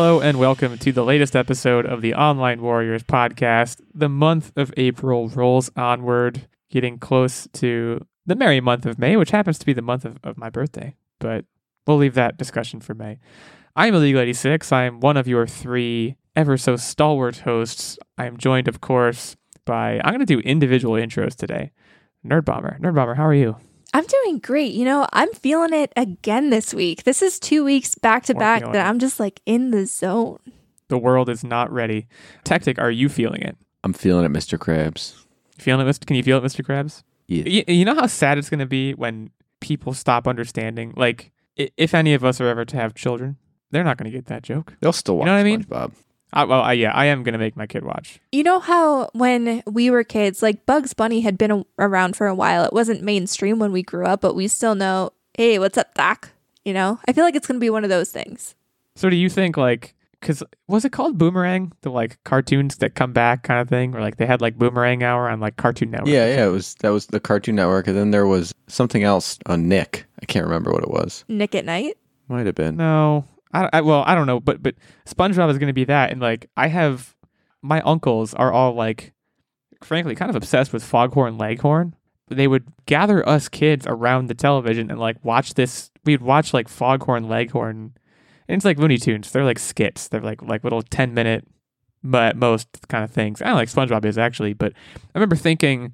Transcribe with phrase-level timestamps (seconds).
[0.00, 3.82] Hello and welcome to the latest episode of the Online Warriors podcast.
[3.92, 9.30] The month of April rolls onward, getting close to the merry month of May, which
[9.30, 11.44] happens to be the month of, of my birthday, but
[11.86, 13.18] we'll leave that discussion for May.
[13.76, 14.72] I'm Illegal 86.
[14.72, 17.98] I'm one of your three ever so stalwart hosts.
[18.16, 21.72] I'm joined, of course, by I'm going to do individual intros today.
[22.24, 22.78] Nerd Bomber.
[22.80, 23.56] Nerd Bomber, how are you?
[23.92, 24.72] I'm doing great.
[24.72, 27.04] You know, I'm feeling it again this week.
[27.04, 28.88] This is two weeks back to More back that it.
[28.88, 30.38] I'm just like in the zone.
[30.88, 32.06] The world is not ready.
[32.44, 33.56] Tactic, are you feeling it?
[33.84, 34.58] I'm feeling it, Mr.
[34.58, 35.14] Krabs.
[35.58, 36.06] Feeling it, Mr.
[36.06, 36.64] Can you feel it, Mr.
[36.64, 37.02] Krabs?
[37.26, 37.44] Yeah.
[37.46, 39.30] Y- you know how sad it's going to be when
[39.60, 40.92] people stop understanding?
[40.96, 43.36] Like, if any of us are ever to have children,
[43.70, 44.74] they're not going to get that joke.
[44.80, 45.64] They'll still watch know what I mean?
[45.64, 45.92] SpongeBob.
[46.32, 48.20] I, well, I, yeah, I am going to make my kid watch.
[48.32, 52.26] You know how when we were kids, like Bugs Bunny had been a- around for
[52.26, 52.64] a while.
[52.64, 56.30] It wasn't mainstream when we grew up, but we still know, hey, what's up, Doc?
[56.64, 58.54] You know, I feel like it's going to be one of those things.
[58.96, 61.72] So, do you think, like, because was it called Boomerang?
[61.80, 63.96] The like cartoons that come back kind of thing?
[63.96, 66.10] Or like they had like Boomerang Hour on like Cartoon Network?
[66.10, 69.38] Yeah, yeah, it was that was the Cartoon Network, and then there was something else
[69.46, 70.04] on Nick.
[70.20, 71.24] I can't remember what it was.
[71.28, 71.96] Nick at Night.
[72.28, 72.76] Might have been.
[72.76, 74.74] No, I, I well, I don't know, but but
[75.06, 77.14] SpongeBob is going to be that, and like I have
[77.62, 79.12] my uncles are all like,
[79.82, 81.94] frankly, kind of obsessed with Foghorn Leghorn.
[82.28, 85.90] They would gather us kids around the television and like watch this.
[86.04, 87.94] We'd watch like Foghorn Leghorn,
[88.48, 89.30] and it's like Looney Tunes.
[89.30, 90.08] They're like skits.
[90.08, 91.46] They're like like little ten minute,
[92.04, 93.42] but most kind of things.
[93.42, 94.72] I don't like SpongeBob is actually, but
[95.14, 95.92] I remember thinking.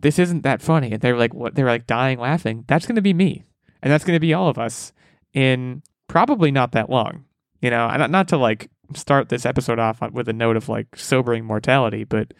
[0.00, 1.56] This isn't that funny, and they're like, what?
[1.56, 2.64] They're like dying laughing.
[2.68, 3.42] That's going to be me,
[3.82, 4.92] and that's going to be all of us
[5.34, 7.24] in probably not that long.
[7.60, 10.96] You know, not, not to like start this episode off with a note of like
[10.96, 12.32] sobering mortality, but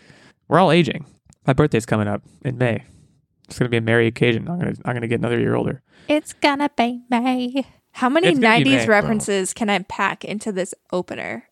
[0.49, 1.07] we're all aging.
[1.47, 2.85] My birthday's coming up in May.
[3.49, 4.49] It's gonna be a merry occasion.
[4.49, 5.83] I'm gonna I'm gonna get another year older.
[6.09, 7.65] It's gonna be May.
[7.93, 8.95] How many It's 90s May, bro.
[8.95, 11.45] references can I pack into this opener?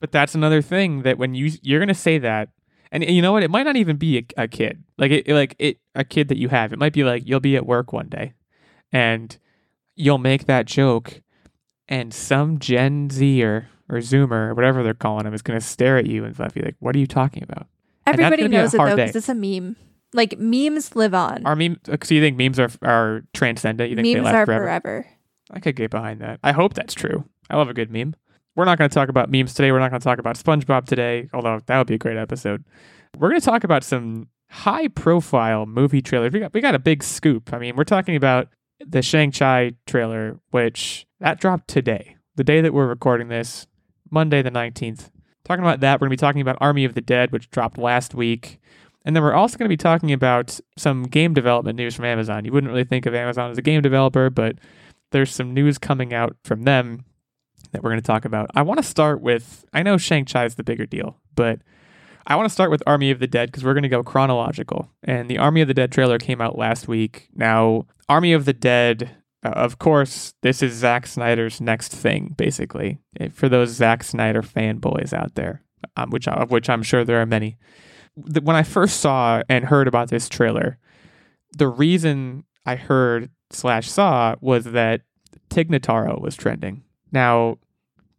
[0.00, 2.50] But that's another thing that when you you're gonna say that,
[2.92, 3.42] and you know what?
[3.42, 6.36] It might not even be a, a kid, like it like it a kid that
[6.36, 6.72] you have.
[6.72, 8.34] It might be like you'll be at work one day,
[8.92, 9.36] and
[9.96, 11.22] you'll make that joke,
[11.88, 16.06] and some Gen Zer or Zoomer or whatever they're calling them is gonna stare at
[16.06, 17.66] you and be like, "What are you talking about?"
[18.06, 19.76] Everybody gonna be a knows it though because it's a meme.
[20.12, 21.44] Like memes live on.
[21.44, 21.80] Are meme?
[21.90, 23.90] Uh, so you think memes are are transcendent?
[23.90, 24.64] You think they memes last are forever?
[24.64, 25.06] forever.
[25.50, 26.40] I could get behind that.
[26.42, 27.24] I hope that's true.
[27.50, 28.14] I love a good meme.
[28.56, 29.72] We're not going to talk about memes today.
[29.72, 32.64] We're not going to talk about SpongeBob today, although that would be a great episode.
[33.18, 36.32] We're going to talk about some high profile movie trailers.
[36.32, 37.52] We got we got a big scoop.
[37.52, 38.48] I mean, we're talking about
[38.80, 43.66] the Shang-Chi trailer, which that dropped today, the day that we're recording this,
[44.10, 45.10] Monday the 19th.
[45.44, 47.78] Talking about that, we're going to be talking about Army of the Dead, which dropped
[47.78, 48.60] last week.
[49.04, 52.44] And then we're also going to be talking about some game development news from Amazon.
[52.44, 54.56] You wouldn't really think of Amazon as a game developer, but
[55.12, 57.04] there's some news coming out from them
[57.72, 58.50] that we're going to talk about.
[58.54, 61.60] I want to start with I know Shang-Chi is the bigger deal, but
[62.26, 64.90] I want to start with Army of the Dead because we're going to go chronological.
[65.02, 67.28] And the Army of the Dead trailer came out last week.
[67.34, 69.10] Now, Army of the Dead,
[69.44, 74.42] uh, of course, this is Zack Snyder's next thing, basically, eh, for those Zack Snyder
[74.42, 75.62] fanboys out there,
[75.96, 77.58] um, which of which I'm sure there are many.
[78.14, 80.78] When I first saw and heard about this trailer,
[81.56, 85.02] the reason I heard slash saw was that
[85.50, 86.84] Tig Notaro was trending.
[87.12, 87.58] Now,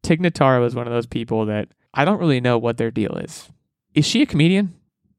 [0.03, 3.15] Tig Notaro is one of those people that I don't really know what their deal
[3.17, 3.49] is.
[3.95, 4.73] Is she a comedian?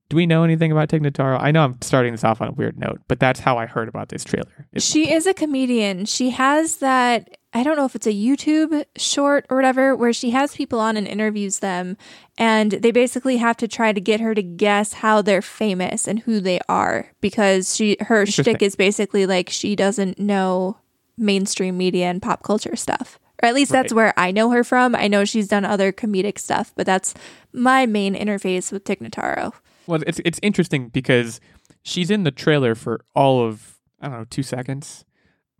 [0.08, 1.36] Do we know anything about Tig Notaro?
[1.40, 3.88] I know I'm starting this off on a weird note, but that's how I heard
[3.88, 4.68] about this trailer.
[4.72, 6.04] It's- She is a comedian.
[6.04, 10.30] She has that, I don't know if it's a YouTube short or whatever, where she
[10.30, 11.96] has people on and interviews them.
[12.38, 16.20] And they basically have to try to get her to guess how they're famous and
[16.20, 20.76] who they are because she her shtick is basically like she doesn't know
[21.18, 23.18] mainstream media and pop culture stuff.
[23.42, 23.96] Or at least that's Right.
[23.96, 24.94] where I know her from.
[24.94, 27.14] I know she's done other comedic stuff, but that's
[27.52, 29.52] my main interface with Tig Notaro.
[29.86, 31.40] Well, it's it's interesting because
[31.82, 35.04] she's in the trailer for all of I don't know two seconds,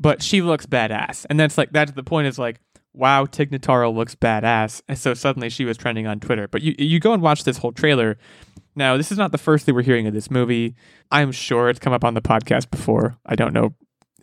[0.01, 2.27] but she looks badass, and that's like that's the point.
[2.27, 2.61] Is like,
[2.93, 6.49] wow, Tig Notaro looks badass, and so suddenly she was trending on Twitter.
[6.49, 8.19] But you you go and watch this whole trailer.
[8.79, 10.75] Now, this is not the first that we're hearing of this movie.
[11.11, 13.17] I'm sure it's come up on the podcast before.
[13.25, 13.75] I don't know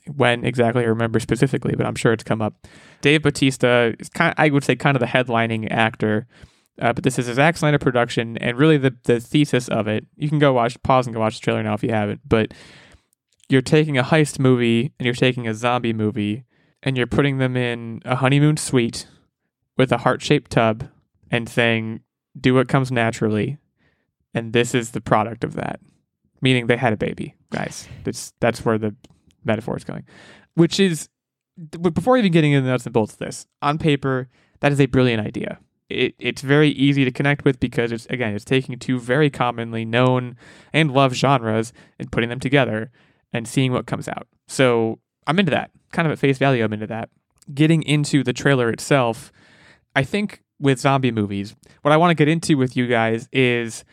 [0.08, 2.68] when exactly I remember specifically, but I'm sure it's come up.
[3.02, 6.28] Dave Batista is kind I would say kind of the headlining actor.
[6.82, 10.06] Uh, but this is a Zack production, and really the the thesis of it.
[10.16, 12.22] You can go watch, pause, and go watch the trailer now if you haven't.
[12.28, 12.54] But
[13.48, 16.46] you're taking a heist movie and you're taking a zombie movie,
[16.82, 19.08] and you're putting them in a honeymoon suite
[19.78, 20.90] with a heart shaped tub,
[21.30, 22.02] and saying,
[22.40, 23.60] "Do what comes naturally,"
[24.34, 25.80] and this is the product of that.
[26.42, 27.88] Meaning they had a baby, guys.
[28.04, 28.96] That's that's where the
[29.46, 30.04] metaphor is going,
[30.56, 31.10] which is
[31.82, 34.28] before even getting into the nuts and bolts of this, on paper,
[34.60, 35.60] that is a brilliant idea.
[35.90, 39.86] It, it's very easy to connect with because it's again it's taking two very commonly
[39.86, 40.38] known
[40.72, 42.92] and loved genres and putting them together
[43.32, 44.28] and seeing what comes out.
[44.48, 45.72] So I'm into that.
[45.92, 47.10] Kind of at face value, I'm into that.
[47.54, 49.32] Getting into the trailer itself,
[49.96, 53.84] I think with zombie movies, what I want to get into with you guys is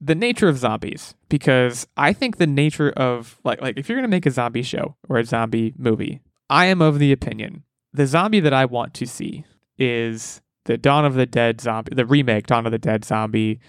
[0.00, 4.08] the nature of zombies because I think the nature of like like if you're going
[4.08, 8.06] to make a zombie show or a zombie movie, I am of the opinion the
[8.06, 9.44] zombie that I want to see
[9.78, 13.60] is the Dawn of the Dead zombie, the remake Dawn of the Dead zombie.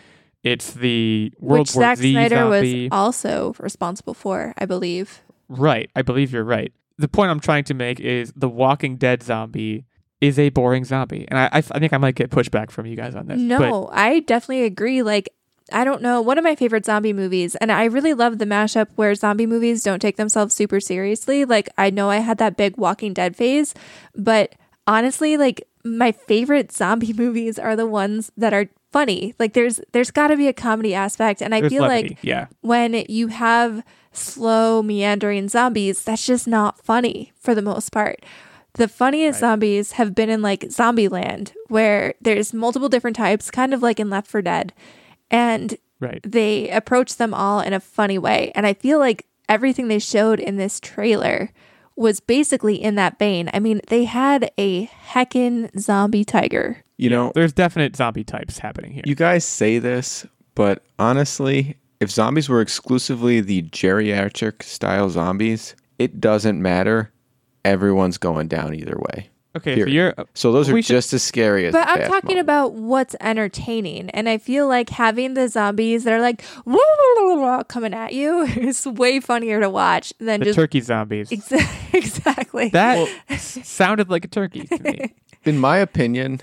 [0.44, 2.84] It's the World Which War Zack Z Snyder zombie.
[2.84, 5.22] was also responsible for, I believe.
[5.48, 5.90] Right.
[5.96, 6.74] I believe you're right.
[6.98, 9.86] The point I'm trying to make is the Walking Dead zombie
[10.20, 11.26] is a boring zombie.
[11.28, 13.40] And I, I, I think I might get pushback from you guys on this.
[13.40, 15.04] No, But I definitely agree.
[15.04, 15.30] Like,
[15.72, 16.22] I don't know.
[16.22, 19.84] One of my favorite zombie movies, and I really love the mashup where zombie movies
[19.84, 21.46] don't take themselves super seriously.
[21.46, 23.74] Like, I know I had that big Walking Dead phase,
[24.16, 24.56] but
[24.88, 29.34] honestly, like, my favorite zombie movies are the ones that are funny.
[29.40, 32.10] Like, there's there's got to be a comedy aspect, and I there's feel levity.
[32.10, 32.48] like yeah.
[32.62, 38.24] when you have slow meandering zombies, that's just not funny for the most part.
[38.76, 39.50] The funniest Right.
[39.50, 44.10] zombies have been in like Zombieland, where there's multiple different types, kind of like in
[44.10, 44.72] Left 4 Dead,
[45.32, 46.20] and Right.
[46.24, 48.52] they approach them all in a funny way.
[48.56, 51.52] And I feel like everything they showed in this trailer
[51.96, 53.50] was basically in that vein.
[53.54, 56.84] I mean, they had a heckin' zombie tiger.
[56.98, 59.04] You know, There's definite zombie types happening here.
[59.06, 60.26] you guys say this,
[60.56, 67.12] but honestly, if zombies were exclusively the geriatric style zombies, it doesn't matter.
[67.64, 69.30] Everyone's going down either way.
[69.58, 71.74] Okay, so you're So those are should- just as scary as.
[71.74, 72.40] But the I'm talking model.
[72.42, 74.10] about what's entertaining.
[74.12, 77.94] And I feel like having the zombies that are like "Wah, wah, wah, wah," coming
[77.94, 81.32] at you is way funnier to watch than the just turkey zombies.
[81.32, 81.52] Ex-
[81.94, 82.70] exactly.
[82.70, 85.14] That s- sounded like a turkey to me.
[85.46, 86.42] in my opinion,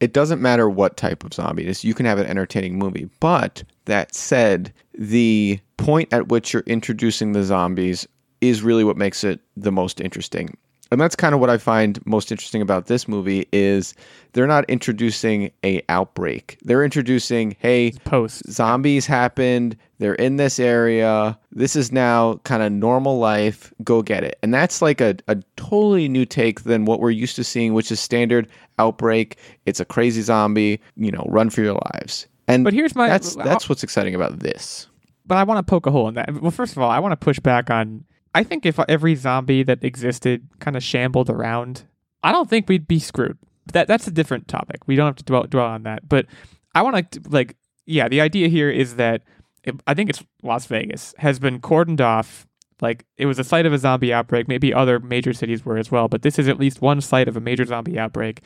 [0.00, 1.84] it doesn't matter what type of zombie it is.
[1.84, 3.08] You can have an entertaining movie.
[3.20, 8.06] But that said, the point at which you're introducing the zombies
[8.40, 10.56] is really what makes it the most interesting.
[10.90, 13.94] And that's kind of what I find most interesting about this movie is
[14.32, 16.58] they're not introducing a outbreak.
[16.62, 18.50] They're introducing, hey, Post.
[18.50, 19.76] zombies happened.
[19.98, 21.38] They're in this area.
[21.52, 23.72] This is now kind of normal life.
[23.84, 24.38] Go get it.
[24.42, 27.92] And that's like a, a totally new take than what we're used to seeing, which
[27.92, 28.48] is standard
[28.78, 29.36] outbreak.
[29.66, 32.26] It's a crazy zombie, you know, run for your lives.
[32.46, 34.86] And But here's my- that's that's what's exciting about this.
[35.26, 36.32] but I want to poke a hole in that.
[36.40, 38.04] Well, first of all, I want to push back on.
[38.38, 41.82] I think if every zombie that existed kind of shambled around,
[42.22, 43.36] I don't think we'd be screwed.
[43.72, 44.86] That that's a different topic.
[44.86, 46.08] We don't have to dwell, dwell on that.
[46.08, 46.26] But
[46.72, 49.24] I want to like, yeah, the idea here is that
[49.64, 52.46] it, I think it's Las Vegas has been cordoned off.
[52.80, 54.46] Like it was a site of a zombie outbreak.
[54.46, 57.36] Maybe other major cities were as well, but this is at least one site of
[57.36, 58.40] a major zombie outbreak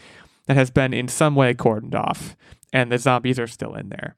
[0.46, 2.34] that has been in some way cordoned off,
[2.72, 4.16] and the zombies are still in there.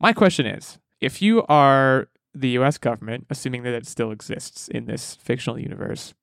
[0.00, 4.86] My question is if you are the US government, assuming that it still exists in
[4.86, 6.14] this fictional universe,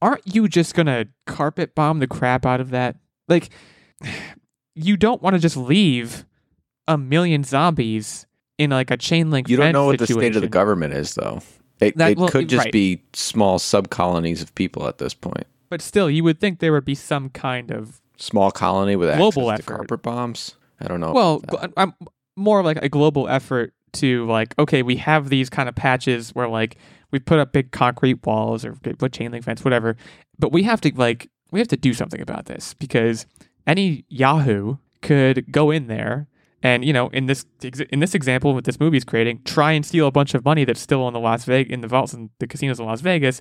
[0.00, 2.96] aren't you just going to carpet bomb the crap out of that?
[3.28, 3.50] Like,
[4.74, 6.24] you don't want to just leave
[6.88, 8.26] a million zombies
[8.58, 11.14] in like a chain link You don't know what the state of the government is,
[11.14, 11.40] though.
[11.80, 12.72] It, That- it well, could just right.
[12.72, 15.46] be small sub colonies of people at this point.
[15.68, 19.50] But still, you would think there would be some kind of Small colony with Global
[19.50, 19.76] access to effort.
[19.88, 20.54] carpet bombs.
[20.80, 21.12] I don't know.
[21.12, 21.70] well, about that.
[21.70, 21.94] gl- I'm
[22.34, 26.48] more like a global effort to like, okay, we have these kind of patches where
[26.48, 26.76] like
[27.10, 29.96] we put up big concrete walls or put chain link fence, whatever,
[30.38, 33.26] but we have to like we have to do something about this because
[33.66, 36.28] any Yahoo could go in there
[36.62, 37.46] and you know in this
[37.90, 40.80] in this example with this movie's creating try and steal a bunch of money that's
[40.80, 43.40] still in the Las Vegas in the vaults and the casinos in Las Vegas.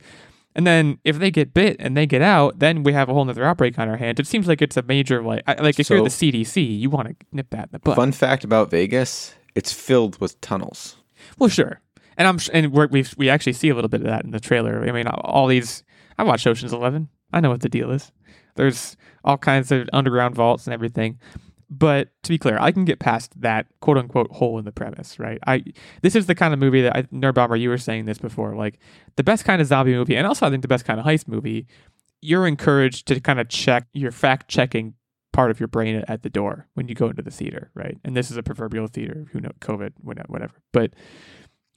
[0.58, 3.26] And then if they get bit and they get out, then we have a whole
[3.26, 4.22] nother outbreak on our hands.
[4.22, 7.16] It seems like it's a major like like if you're the CDC, you want to
[7.34, 7.98] nip that in the butt.
[7.98, 10.98] Fun fact about Vegas: it's filled with tunnels.
[11.40, 11.82] Well, sure.
[12.18, 14.88] And I'm and we we actually see a little bit of that in the trailer.
[14.88, 15.84] I mean, all these.
[16.18, 17.10] I watched Ocean's Eleven.
[17.34, 18.12] I know what the deal is.
[18.56, 21.20] There's all kinds of underground vaults and everything.
[21.70, 25.20] But to be clear, I can get past that quote unquote hole in the premise,
[25.20, 25.40] right?
[25.48, 25.64] I
[26.02, 28.80] this is the kind of movie that I, Nerdbomber, you were saying this before, like
[29.16, 31.28] the best kind of zombie movie, and also I think the best kind of heist
[31.28, 31.68] movie.
[32.22, 34.94] You're encouraged to kind of check your fact checking
[35.36, 37.98] part of your brain at the door when you go into the theater, right?
[38.06, 40.54] And this is a proverbial theater, who know, COVID, whatever, whatever.
[40.72, 40.94] But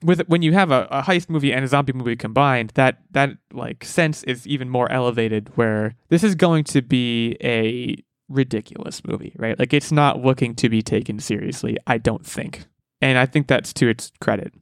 [0.01, 3.31] with when you have a, a heist movie and a zombie movie combined, that that
[3.53, 5.51] like sense is even more elevated.
[5.57, 7.97] Where this is going to be a
[8.29, 9.59] ridiculous movie, right?
[9.59, 11.77] Like it's not looking to be taken seriously.
[11.87, 12.67] I don't think,
[13.01, 14.55] and I think that's to its credit.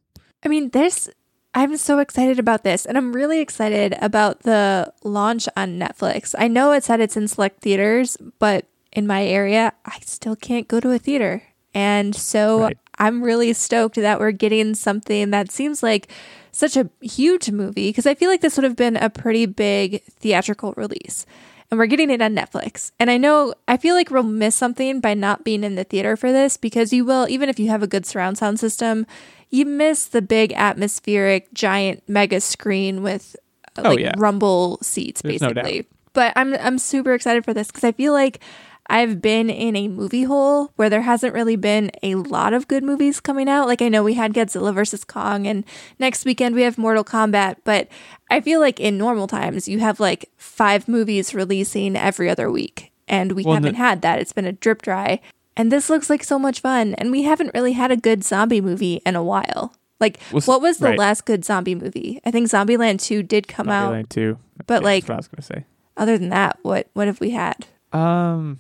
[0.43, 1.11] I mean, this,
[1.55, 2.87] I'm so excited about this.
[2.87, 6.35] And I'm really excited about the launch on Netflix.
[6.39, 10.67] I know it said it's in select theaters, but in my area, I still can't
[10.69, 11.43] go to a theater.
[11.75, 12.79] And so Right.
[12.99, 16.09] I'm really stoked that we're getting something that seems like
[16.51, 20.03] such a huge movie because I feel like this would have been a pretty big
[20.05, 21.27] theatrical release.
[21.71, 22.93] And we're getting it on Netflix.
[22.99, 26.17] And I know, I feel like we'll miss something by not being in the theater
[26.17, 29.05] for this because you will, even if you have a good surround sound system,
[29.51, 33.37] you miss the big atmospheric giant mega screen with
[33.79, 34.15] Oh, like yeah.
[34.17, 35.87] rumble seats There's no basically.
[36.15, 38.41] but I'm I'm super excited for this because I feel like
[38.89, 42.85] I've been in a movie hole where there hasn't really been a lot of good
[42.85, 43.67] movies coming out.
[43.67, 45.65] Like I know we had Godzilla versus Kong and
[45.99, 47.89] next weekend we have Mortal Kombat, but
[48.31, 52.93] I feel like in normal times you have like five movies releasing every other week
[53.09, 54.21] and we Well, haven't the- had that.
[54.21, 55.21] It's been a drip dry.
[55.57, 58.61] And this looks like so much fun and we haven't really had a good zombie
[58.61, 59.73] movie in a while.
[59.99, 60.99] Like what was the right.
[60.99, 62.21] last good zombie movie?
[62.25, 63.93] I think Zombieland 2 did come out.
[63.95, 64.39] Zombieland too.
[64.67, 65.65] but, Yeah, like- that's what I was gonna say.
[65.97, 67.65] Other than that, what what have we had?
[67.95, 68.59] Um,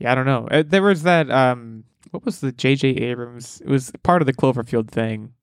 [0.00, 0.48] yeah, I don't know.
[0.50, 1.30] Uh, there was that.
[1.30, 2.88] Um, what was the J.J.
[2.88, 3.60] Abrams?
[3.60, 5.34] It was part of the Cloverfield thing,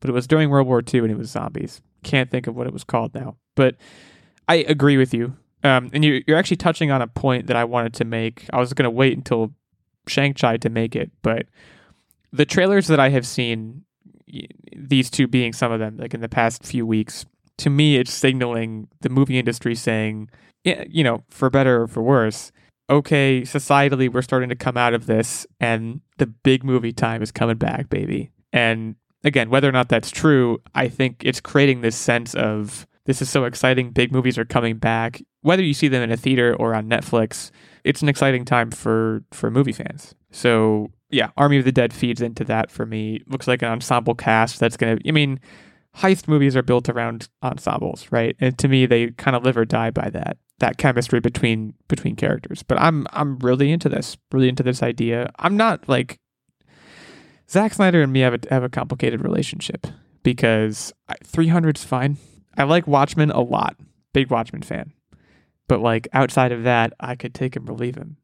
[0.00, 1.82] but it was during World War II and it was zombies.
[2.02, 3.76] Can't think of what it was called now, but
[4.48, 5.36] I agree with you.
[5.64, 8.46] Um, and you, you're actually touching on a point that I wanted to make.
[8.52, 9.52] I was going to wait until
[10.06, 11.46] Shang-Chi to make it, but
[12.32, 13.84] the trailers that I have seen,
[14.76, 17.24] these two being some of them, like in the past few weeks,
[17.58, 20.28] to me, it's signaling the movie industry saying,
[20.64, 22.52] you know, for better or for worse,
[22.90, 27.32] okay, societally, we're starting to come out of this, and the big movie time is
[27.32, 28.30] coming back, baby.
[28.52, 33.20] And again, whether or not that's true, I think it's creating this sense of this
[33.20, 33.90] is so exciting.
[33.90, 35.22] Big movies are coming back.
[35.42, 37.50] Whether you see them in a theater or on Netflix,
[37.84, 40.14] it's an exciting time for for movie fans.
[40.30, 43.20] So yeah, Army of the Dead feeds into that for me.
[43.26, 44.98] Looks like an ensemble cast that's gonna.
[45.06, 45.38] I mean,
[45.96, 48.36] heist movies are built around ensembles, right?
[48.40, 52.16] And to me, they kind of live or die by that that chemistry between between
[52.16, 52.62] characters.
[52.62, 55.30] But I'm I'm really into this, really into this idea.
[55.38, 56.18] I'm not like
[57.50, 59.86] Zack Snyder and me have a have a complicated relationship
[60.22, 62.16] because I- 300's fine.
[62.56, 63.76] I like Watchmen a lot,
[64.12, 64.92] big Watchmen fan.
[65.68, 68.16] But like outside of that, I could take him or leave him.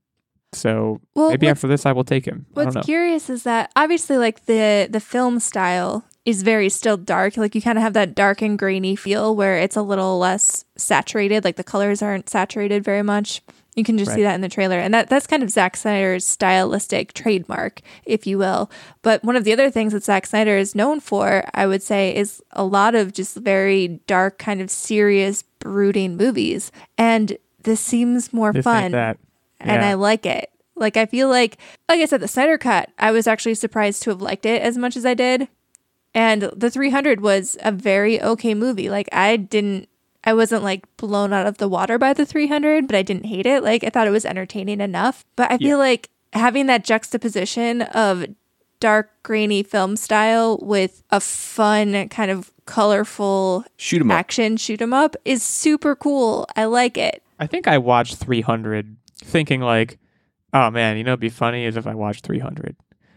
[0.53, 2.47] So Well, maybe after this, I will take him.
[2.57, 6.97] I don't What's curious is that obviously like the the film style is very still
[6.97, 7.37] dark.
[7.37, 10.65] Like you kind of have that dark and grainy feel where it's a little less
[10.77, 11.45] saturated.
[11.45, 13.43] Like the colors aren't saturated very much.
[13.77, 16.27] You can just see that in the trailer, and that that's kind of Zack Snyder's
[16.27, 18.69] stylistic trademark, if you will.
[19.03, 22.15] But one of the other things that Zack Snyder is known for, I would say,
[22.15, 26.73] is a lot of just very dark, kind of serious, brooding movies.
[26.99, 29.19] And this seems more This fun that.
[29.61, 30.51] and I like it.
[30.75, 31.57] Like I feel like
[31.89, 34.77] like I said the Snyder cut, I was actually surprised to have liked it as
[34.77, 35.49] much as I did.
[36.15, 38.91] And the 300 was a very okay movie.
[38.91, 39.89] Like I didn't
[40.23, 43.47] I wasn't like blown out of the water by the 300, but I didn't hate
[43.47, 43.63] it.
[43.63, 45.25] Like I thought it was entertaining enough.
[45.37, 48.27] But I feel like having that juxtaposition of
[48.81, 54.93] dark grainy film style with a fun kind of colorful Shoot 'em action shoot 'em
[54.93, 56.47] up is super cool.
[56.57, 57.23] I like it.
[57.39, 59.99] I think I watched 300 thinking like,
[60.53, 62.77] oh man, you know, it'd be funny is if I watched 300.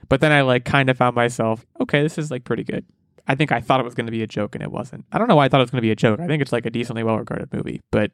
[0.09, 2.85] But then I like kind of found myself, okay, this is like pretty good.
[3.27, 5.05] I think I thought it was going to be a joke and it wasn't.
[5.11, 6.19] I don't know why I thought it was going to be a joke.
[6.19, 8.11] I think it's like a decently well regarded movie, but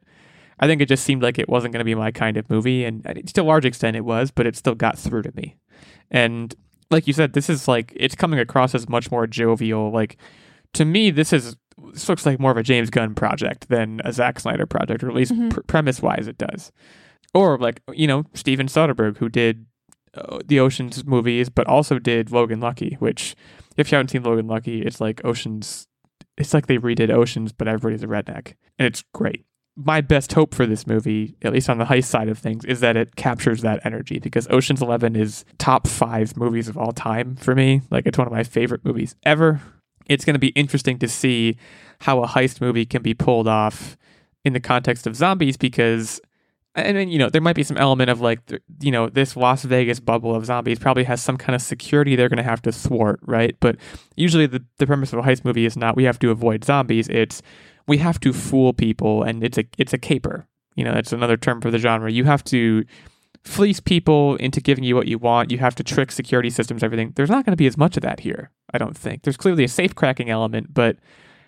[0.60, 2.84] I think it just seemed like it wasn't going to be my kind of movie.
[2.84, 3.02] And
[3.34, 5.56] to a large extent it was, but it still got through to me.
[6.10, 6.54] And
[6.90, 9.90] like you said, this is like, it's coming across as much more jovial.
[9.90, 10.16] Like,
[10.74, 11.56] to me, this is
[11.94, 15.08] this looks like more of a James Gunn project than a Zack Snyder project, or
[15.08, 15.50] at least Mhm.
[15.50, 16.70] pr- premise wise, it does.
[17.32, 19.64] Or like you know Steven Soderbergh, who did
[20.14, 22.96] Uh, the Ocean's movies, but also did Logan Lucky.
[22.98, 23.34] Which,
[23.76, 25.86] if you haven't seen Logan Lucky, it's like Ocean's.
[26.36, 29.44] It's like they redid Ocean's, but everybody's a redneck, and it's great.
[29.76, 32.80] My best hope for this movie, at least on the heist side of things, is
[32.80, 37.36] that it captures that energy because Ocean's Eleven is top five movies of all time
[37.36, 37.82] for me.
[37.90, 39.60] Like it's one of my favorite movies ever
[40.10, 41.56] it's going to be interesting to see
[42.00, 43.96] how a heist movie can be pulled off
[44.44, 46.20] in the context of zombies because
[46.74, 48.40] and then you know there might be some element of like
[48.80, 52.28] you know this Las Vegas bubble of zombies probably has some kind of security they're
[52.28, 53.76] going to have to thwart right but
[54.16, 57.08] usually the, the premise of a heist movie is not we have to avoid zombies
[57.08, 57.42] it's
[57.86, 60.46] we have to fool people and it's a it's a caper
[60.76, 62.84] you know that's another term for the genre you have to
[63.44, 65.50] fleece people into giving you what you want.
[65.50, 67.12] You have to trick security systems, everything.
[67.16, 69.22] There's not going to be as much of that here, I don't think.
[69.22, 70.96] There's clearly a safe cracking element, but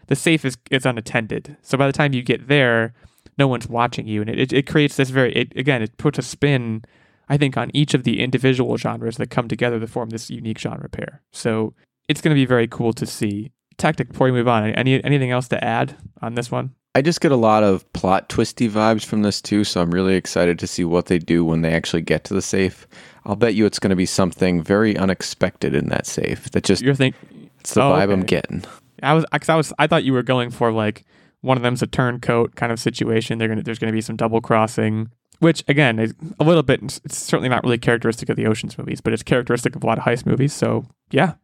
[0.06, 1.56] the safe is, is unattended.
[1.62, 2.94] So by the time you get there,
[3.38, 4.20] no one's watching you.
[4.20, 6.84] And it, it, it creates this very, it, again, it puts a spin,
[7.28, 10.58] I think, on each of the individual genres that come together to form this unique
[10.58, 11.22] genre pair.
[11.32, 11.74] So
[12.08, 13.52] it's going to be very cool to see.
[13.78, 16.74] Tactic, before we move on, any anything else to add on this one?
[16.94, 20.14] I just get a lot of plot twisty vibes from this too, so I'm really
[20.14, 22.86] excited to see what they do when they actually get to the safe.
[23.24, 26.50] I'll bet you it's going to be something very unexpected in that safe.
[26.50, 27.16] That just You're think
[27.60, 28.62] it's the Oh, vibe I'm getting.
[29.02, 31.04] I was cuz I was I thought you were going for like
[31.42, 33.38] one of them's a turncoat kind of situation.
[33.38, 36.82] Gonna there's gonna be some double crossing, which again is a little bit.
[37.04, 39.98] It's certainly not really characteristic of the Ocean's movies, but it's characteristic of a lot
[39.98, 40.52] of heist movies.
[40.52, 41.34] So yeah,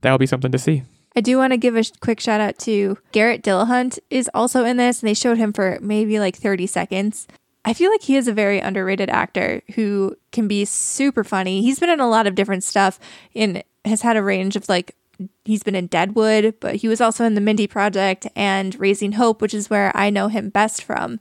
[0.00, 0.84] that will be something to see.
[1.14, 4.78] I do want to give a quick shout out to Garrett Dillahunt is also in
[4.78, 7.28] this, and they showed him for maybe like 30 seconds.
[7.64, 11.62] I feel like he is a very underrated actor who can be super funny.
[11.62, 12.98] He's been in a lot of different stuff
[13.34, 14.96] and has had a range of like
[15.44, 19.40] he's been in Deadwood, but he was also in the Mindy Project and Raising Hope,
[19.42, 21.20] which is where I know him best from.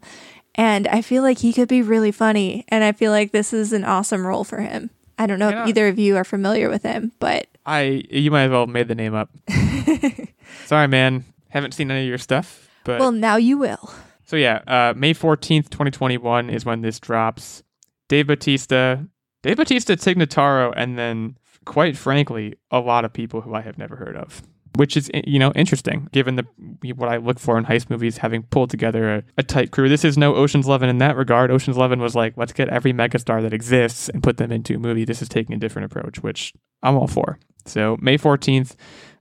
[0.56, 3.72] And I feel like he could be really funny, and I feel like this is
[3.74, 4.90] an awesome role for him.
[5.18, 5.64] I don't know Yeah.
[5.64, 8.70] if either of you are familiar with him, but I you might as well have
[8.70, 9.30] made the name up.
[10.66, 11.26] Sorry, man.
[11.50, 13.94] Haven't seen any of your stuff, but well, now you will.
[14.26, 17.64] So yeah, uh, May fourteenth, twenty twenty one is when this drops.
[18.08, 18.98] Dave Batista,
[19.42, 23.78] Dave Batista, Tig Notaro, and then quite frankly, a lot of people who I have
[23.78, 24.42] never heard of,
[24.76, 26.46] which is you know interesting given the
[26.94, 29.90] what I look for in heist movies, having pulled together a, a tight crew.
[29.90, 31.52] This is no Ocean's Eleven in that regard.
[31.52, 34.80] Ocean's Eleven was like let's get every megastar that exists and put them into a
[34.80, 35.06] movie.
[35.06, 36.54] This is taking a different approach, which
[36.84, 37.40] I'm all for.
[37.66, 38.76] So May fourteenth,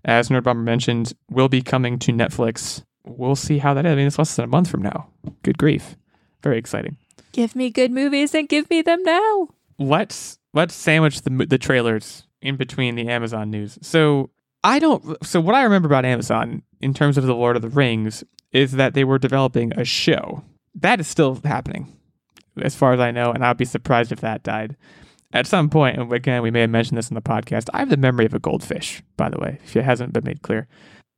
[0.04, 3.92] as Nerd Bomber mentioned, will be coming to Netflix we'll see how that is.
[3.92, 5.08] I mean, it's less than a month from now.
[5.42, 5.96] Good grief.
[6.42, 6.96] Very exciting.
[7.32, 9.48] Give me good movies and give me them now.
[9.78, 13.78] Let's let's sandwich the the trailers in between the Amazon news.
[13.82, 14.30] So
[14.62, 15.16] I don't.
[15.24, 18.72] So what I remember about Amazon in terms of the Lord of the Rings is
[18.72, 20.42] that they were developing a show
[20.74, 21.96] that is still happening,
[22.60, 24.76] as far as I know, and I'd be surprised if that died.
[25.32, 27.68] At some point, and again, we may have mentioned this in the podcast.
[27.72, 30.42] I have the memory of a goldfish, by the way, if it hasn't been made
[30.42, 30.66] clear.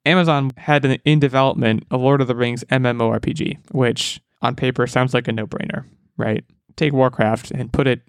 [0.04, 5.14] Amazon had an, in development a Lord of the Rings MMORPG, which on paper sounds
[5.14, 5.84] like a no brainer,
[6.18, 6.44] right?
[6.76, 8.02] Take Warcraft and put it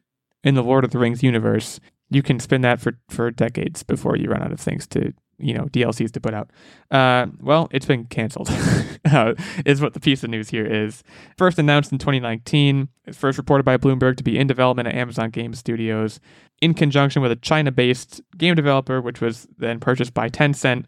[0.44, 1.80] in the Lord of the Rings universe.
[2.13, 5.54] You can spin that for, for decades before you run out of things to, you
[5.54, 6.52] know, DLCs to put out.
[6.91, 8.49] Uh, well, it's been canceled,
[9.06, 9.34] uh,
[9.65, 11.04] is what the piece of news here is.
[11.38, 15.30] First announced in 2019, it's first reported by Bloomberg to be in development at Amazon
[15.30, 16.19] Game Studios
[16.62, 20.86] in conjunction with a China based game developer, which was then purchased by Tencent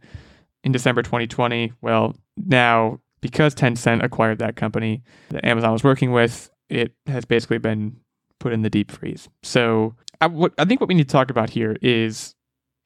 [0.63, 1.73] in December 2020.
[1.81, 7.57] Well, now because Tencent acquired that company that Amazon was working with, it has basically
[7.57, 7.97] been
[8.39, 9.29] put in the deep freeze.
[9.41, 12.35] So I, what, I think what we need to talk about here is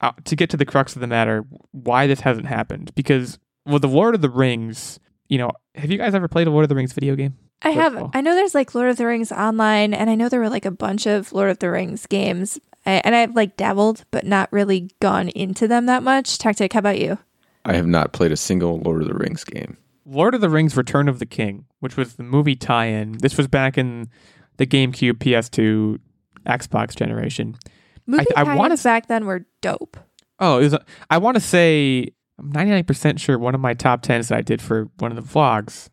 [0.01, 2.91] uh, to get to the crux of the matter, why this hasn't happened.
[2.95, 6.51] Because well, the Lord of the Rings, you know, have you guys ever played a
[6.51, 7.37] Lord of the Rings video game?
[7.61, 7.95] I have.
[7.95, 8.11] of all.
[8.13, 10.65] I know there's like Lord of the Rings online, and I know there were like
[10.65, 14.51] a bunch of Lord of the Rings games, I, and I've like dabbled, but not
[14.51, 16.37] really gone into them that much.
[16.37, 17.17] Tactic, how about you?
[17.65, 19.77] I have not played a single Lord of the Rings game.
[20.05, 23.17] Lord of the Rings Return of the King, which was the movie tie in.
[23.19, 24.09] This was back in
[24.57, 25.99] the GameCube, PS2,
[26.45, 27.57] Xbox generation.
[28.05, 29.97] Movie I tie-ins wanna back then were dope.
[30.39, 30.75] Oh, it was,
[31.09, 34.61] I want to say I'm 99% sure one of my top 10s that I did
[34.61, 35.89] for one of the vlogs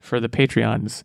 [0.00, 1.02] for the Patreons,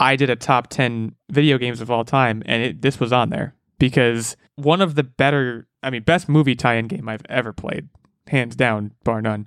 [0.00, 3.30] I did a top 10 video games of all time, and it, this was on
[3.30, 7.52] there because one of the better, I mean, best movie tie in game I've ever
[7.52, 7.88] played,
[8.26, 9.46] hands down, bar none.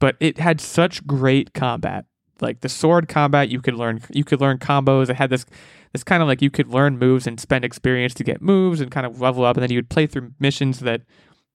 [0.00, 2.06] But it had such great combat.
[2.40, 5.08] Like the sword combat, you could learn you could learn combos.
[5.08, 5.46] It had this
[5.92, 8.90] this kind of like you could learn moves and spend experience to get moves and
[8.90, 11.02] kind of level up, and then you would play through missions that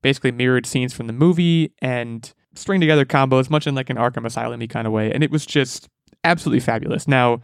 [0.01, 4.25] basically mirrored scenes from the movie and string together combos, much in like an Arkham
[4.25, 5.11] Asylum kind of way.
[5.11, 5.87] And it was just
[6.23, 7.07] absolutely fabulous.
[7.07, 7.41] Now,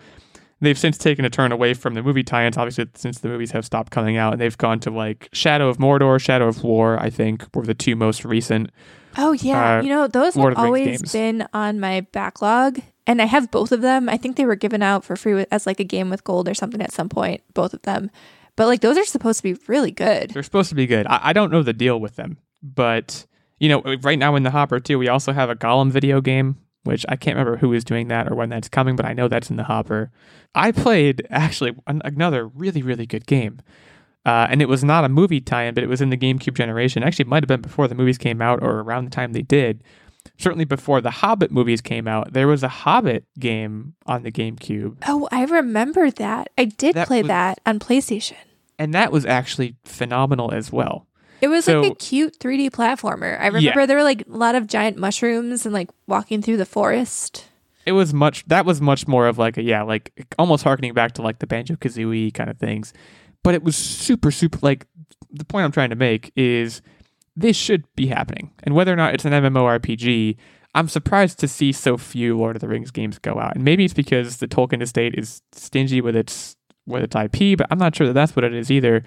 [0.61, 3.51] they've since taken a turn away from the movie tie ins, obviously, since the movies
[3.51, 6.99] have stopped coming out, and they've gone to like Shadow of Mordor, Shadow of War,
[6.99, 8.69] I think, were the two most recent.
[9.17, 12.79] Oh yeah, Uh, you know those have of the Rings always been on my backlog,
[13.05, 14.09] and I have both of them.
[14.09, 16.53] I think they were given out for free as like a game with gold or
[16.53, 17.41] something at some point.
[17.53, 18.09] Both of them,
[18.55, 20.31] but like those are supposed to be really good.
[20.31, 21.07] They're supposed to be good.
[21.07, 23.25] I, I don't know the deal with them, but
[23.59, 26.57] you know, right now in the hopper too, we also have a Gollum video game,
[26.83, 29.27] which I can't remember who is doing that or when that's coming, but I know
[29.27, 30.11] that's in the hopper.
[30.55, 33.61] I played actually an, another really really good game,
[34.25, 37.03] uh, and it was not a movie tie-in, but it was in the GameCube generation.
[37.03, 39.41] Actually, it might have been before the movies came out or around the time they
[39.41, 39.83] did.
[40.37, 44.97] Certainly before the Hobbit movies came out, there was a Hobbit game on the GameCube,
[45.07, 46.49] Oh, I remember that.
[46.57, 48.33] I did That play was- that on PlayStation.
[48.79, 51.05] and that was actually phenomenal as well.
[51.41, 53.39] It was like a cute 3D platformer.
[53.39, 56.65] I remember there were like a lot of giant mushrooms and like walking through the
[56.65, 57.49] forest.
[57.85, 61.11] it was much that was much more of like a yeah like almost harkening back
[61.13, 62.93] to like the banjo kazooie kind of things
[63.43, 64.87] but it was super super like
[65.29, 66.81] the point i'm trying to make is
[67.35, 70.37] this should be happening and whether or not it's an mmorpg
[70.75, 73.55] I'm surprised to see so few Lord of the Rings games go out.
[73.55, 77.67] And maybe it's because the Tolkien estate is stingy with its with its IP, but
[77.71, 79.03] I'm not sure that that's what it is either.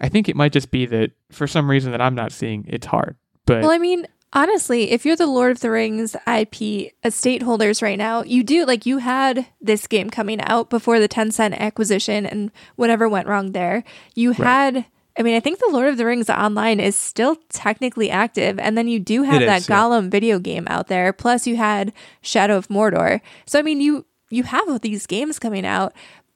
[0.00, 2.86] I think it might just be that for some reason that I'm not seeing, it's
[2.86, 3.16] hard.
[3.46, 7.82] But Well, I mean, honestly, if you're the Lord of the Rings IP estate holders
[7.82, 12.26] right now, you do like you had this game coming out before the Tencent acquisition
[12.26, 13.82] and whatever went wrong there.
[14.14, 14.86] You had
[15.18, 18.76] I mean, I think the Lord of the Rings online is still technically active, and
[18.76, 19.76] then you do have It that is, yeah.
[19.76, 21.12] Gollum video game out there.
[21.12, 23.20] Plus, you had Shadow of Mordor.
[23.46, 25.92] So, I mean, you you have all these games coming out.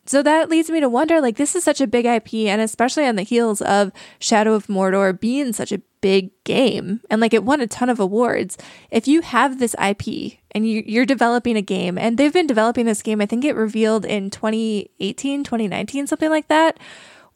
[0.06, 3.06] So that leads me to wonder like this is such a big IP and especially
[3.06, 7.44] on the heels of Shadow of Mordor being such a big game and like it
[7.44, 8.58] won a ton of awards.
[8.90, 12.86] If you have this IP and you, you're developing a game and they've been developing
[12.86, 16.78] this game, I think it revealed in 2018, 2019, something like that.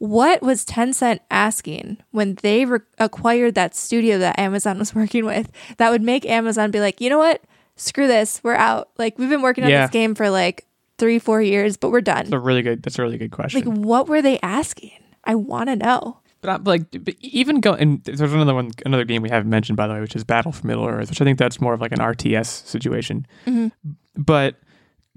[0.07, 5.51] What was Tencent asking when they re- acquired that studio that Amazon was working with
[5.77, 7.41] that would make Amazon be like, you know what?
[7.75, 8.41] Screw this.
[8.43, 8.89] We're out.
[8.97, 9.81] Like, we've been working on Yeah.
[9.85, 10.65] this game for like
[10.97, 12.17] three, four years, but we're done.
[12.25, 13.65] that's a really good that's a really good question.
[13.65, 14.91] Like, what were they asking?
[15.23, 16.19] I want to know.
[16.41, 19.75] But I'm like, but even go and there's another one, another game we haven't mentioned
[19.77, 21.81] by the way, which is Battle for Middle Earth, which I think that's more of
[21.81, 23.25] like an RTS situation.
[23.47, 23.69] Mm-hmm.
[24.15, 24.55] But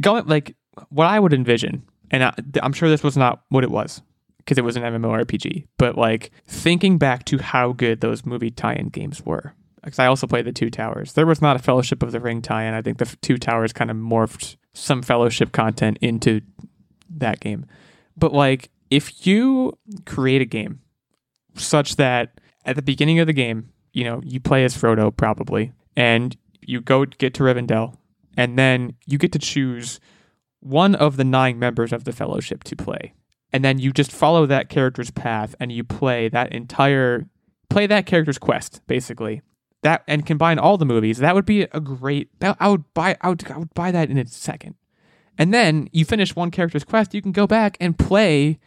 [0.01, 0.57] going like
[0.89, 4.01] what I would envision, and I, I'm sure this was not what it was
[4.49, 8.89] because it was an MMORPG, but like thinking back to how good those movie tie-in
[8.89, 9.53] games were.
[9.85, 11.13] Because I also played the Two Towers.
[11.13, 12.73] There was not a Fellowship of the Ring tie-in.
[12.73, 16.41] I think the Two Towers kind of morphed some Fellowship content into
[17.11, 17.67] that game.
[18.17, 20.81] But like, if you create a game
[21.55, 25.73] such that at the beginning of the game, you know, you play as Frodo probably,
[25.95, 27.97] and you go get to Rivendell,
[28.35, 30.01] and then you get to choose
[30.61, 33.13] one of the nine members of the Fellowship to play,
[33.53, 37.27] and then you just follow that character's path and you play that entire
[37.69, 39.43] play that character's quest basically.
[39.83, 41.19] That and combine all the movies.
[41.19, 42.29] That would be a great.
[42.41, 43.17] That, I would buy.
[43.21, 43.49] I would.
[43.51, 44.75] I would buy that in a second.
[45.39, 48.59] And then you finish one character's quest, you can go back and play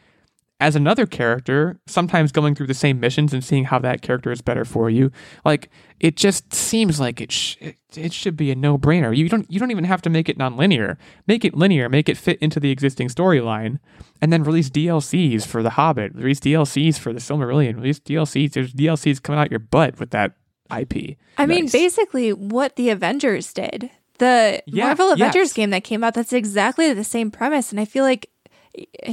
[0.62, 4.42] as another character, sometimes going through the same missions and seeing how that character is
[4.42, 5.12] better for you.
[5.44, 5.70] Like
[6.00, 9.16] it just seems like it sh- it, it should be a no-brainer.
[9.16, 10.98] You don't you don't even have to make it non-linear.
[11.28, 13.80] Make it linear, make it fit into the existing storyline
[14.22, 18.54] and then release DLCs for The Hobbit, release DLCs for The Silmarillion, release DLCs.
[18.54, 20.34] There's DLCs coming out your butt with that
[20.74, 21.18] IP.
[21.38, 23.90] I mean, basically what the Avengers did.
[24.20, 25.54] The Yeah, Marvel Avengers yes.
[25.54, 27.72] game that came out, that's exactly the same premise.
[27.72, 28.30] And I feel like,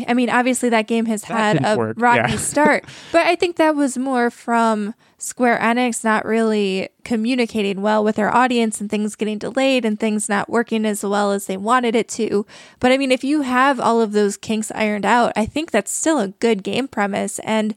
[0.08, 2.36] I mean, obviously that game has That had a work, rocky yeah.
[2.38, 8.16] start, but I think that was more from Square Enix not really communicating well with
[8.16, 11.96] their audience and things getting delayed and things not working as well as they wanted
[11.96, 12.46] it to.
[12.78, 15.92] But I mean, if you have all of those kinks ironed out, I think that's
[15.92, 17.40] still a good game premise.
[17.40, 17.74] And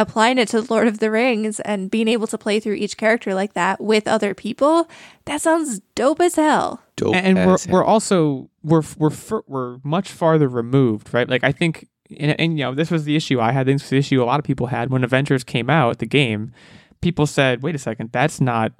[0.00, 3.34] applying it to Lord of the Rings and being able to play through each character
[3.34, 4.88] like that with other people,
[5.26, 6.82] that sounds dope as hell.
[6.96, 7.58] Dope and we're hell.
[7.68, 11.28] we're also we're we're fur- we're much farther removed, right?
[11.28, 13.66] Like I think, and, and you know, this was the issue I had.
[13.66, 15.98] This was the issue a lot of people had when Avengers came out.
[15.98, 16.52] The game,
[17.00, 18.72] people said, "Wait a second, that's not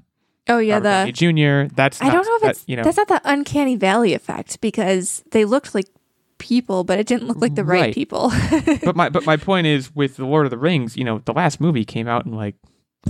[0.48, 1.74] Oh yeah, Robert the Downey Jr.
[1.74, 4.14] That's I not, don't know if that, it's you know that's not the uncanny valley
[4.14, 5.86] effect because they looked like
[6.40, 7.94] people, but it didn't look like the right, Right.
[7.94, 8.32] people.
[8.84, 11.32] but my but my point is with the Lord of the Rings, you know, the
[11.32, 12.56] last movie came out in like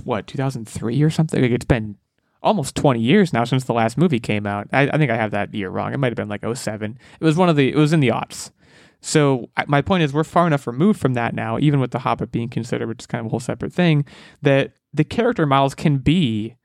[0.05, 1.41] what 2003 or something.
[1.41, 1.97] Like it's been
[2.43, 4.67] almost 20 years now since the last movie came out.
[4.73, 5.95] I, I think I have that year wrong.
[5.95, 6.99] It might have been like 07.
[7.21, 7.71] It was one of the.
[7.71, 8.51] It was in the aughts.
[9.03, 12.01] So I, my point is, we're far enough removed from that now, even with the
[12.01, 14.05] Hobbit being considered, which is kind of a whole separate thing,
[14.43, 16.57] that the character models can be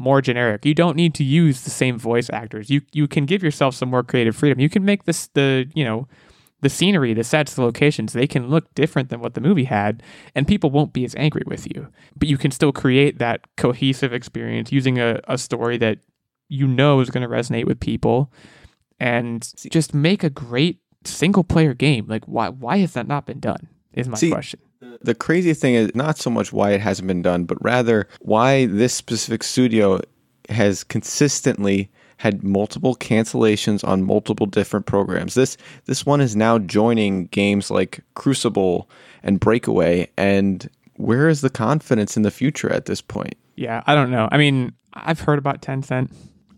[0.00, 0.64] more generic.
[0.64, 2.70] You don't need to use the same voice actors.
[2.70, 4.58] You you can give yourself some more creative freedom.
[4.58, 6.08] You can make this the you know
[6.62, 10.02] the scenery, the sets, the locations, they can look different than what the movie had,
[10.34, 11.88] and people won't be as angry with you.
[12.16, 15.98] But you can still create that cohesive experience using a, a story that
[16.48, 18.32] you know is going to resonate with people
[18.98, 22.06] and just make a great single player game.
[22.08, 23.68] Like, why, why has that not been done?
[23.94, 24.60] Is my See, question.
[25.02, 28.66] The crazy thing is not so much why it hasn't been done, but rather why
[28.66, 30.00] this specific studio
[30.48, 35.34] has consistently had multiple cancellations on multiple different programs.
[35.34, 38.90] This this one is now joining games like Crucible
[39.22, 43.34] and Breakaway and where is the confidence in the future at this point?
[43.56, 44.28] Yeah, I don't know.
[44.30, 46.12] I mean, I've heard about Tencent.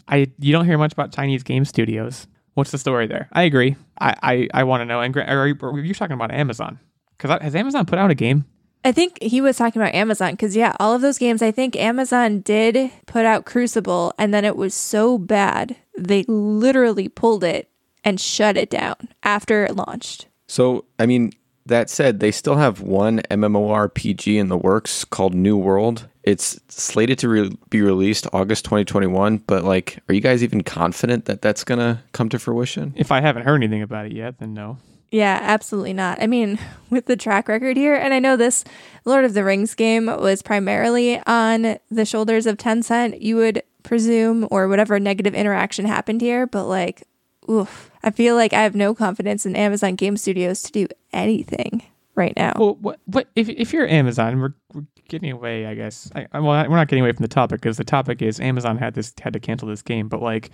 [0.09, 2.27] I you don't hear much about Chinese game studios.
[2.55, 3.29] What's the story there?
[3.33, 3.77] I agree.
[4.01, 5.01] I I, I want to know.
[5.01, 6.81] And are you, are you talking about Amazon?
[7.17, 8.45] Because has Amazon put out a game?
[8.85, 11.77] I think he was talking about Amazon because, yeah, all of those games, I think
[11.77, 17.71] Amazon did put out Crucible and then it was so bad, they literally pulled it
[18.03, 20.27] and shut it down after it launched.
[20.49, 21.33] So, I mean,
[21.67, 26.09] That said, they still have one MMORPG in the works called New World.
[26.25, 31.27] It's slated to re- be released August 2021, but like, are you guys even confident
[31.27, 32.95] that that's going to come to fruition?
[32.97, 34.79] If I haven't heard anything about it yet, then no.
[35.13, 36.21] Yeah, absolutely not.
[36.21, 36.59] I mean,
[36.91, 38.65] with the track record here, and I know this
[39.05, 44.49] Lord of the Rings game was primarily on the shoulders of Tencent, you would presume,
[44.51, 47.07] or whatever negative interaction happened here, but like,
[47.49, 47.91] oof.
[48.03, 51.83] I feel like I have no confidence in Amazon Game Studios to do anything
[52.15, 52.55] right now.
[52.59, 56.11] Well, what, what if, if you're Amazon, we're, we're getting away, I guess.
[56.15, 58.95] I, well, we're not getting away from the topic because the topic is Amazon had
[58.95, 60.09] this had to cancel this game.
[60.09, 60.51] But like,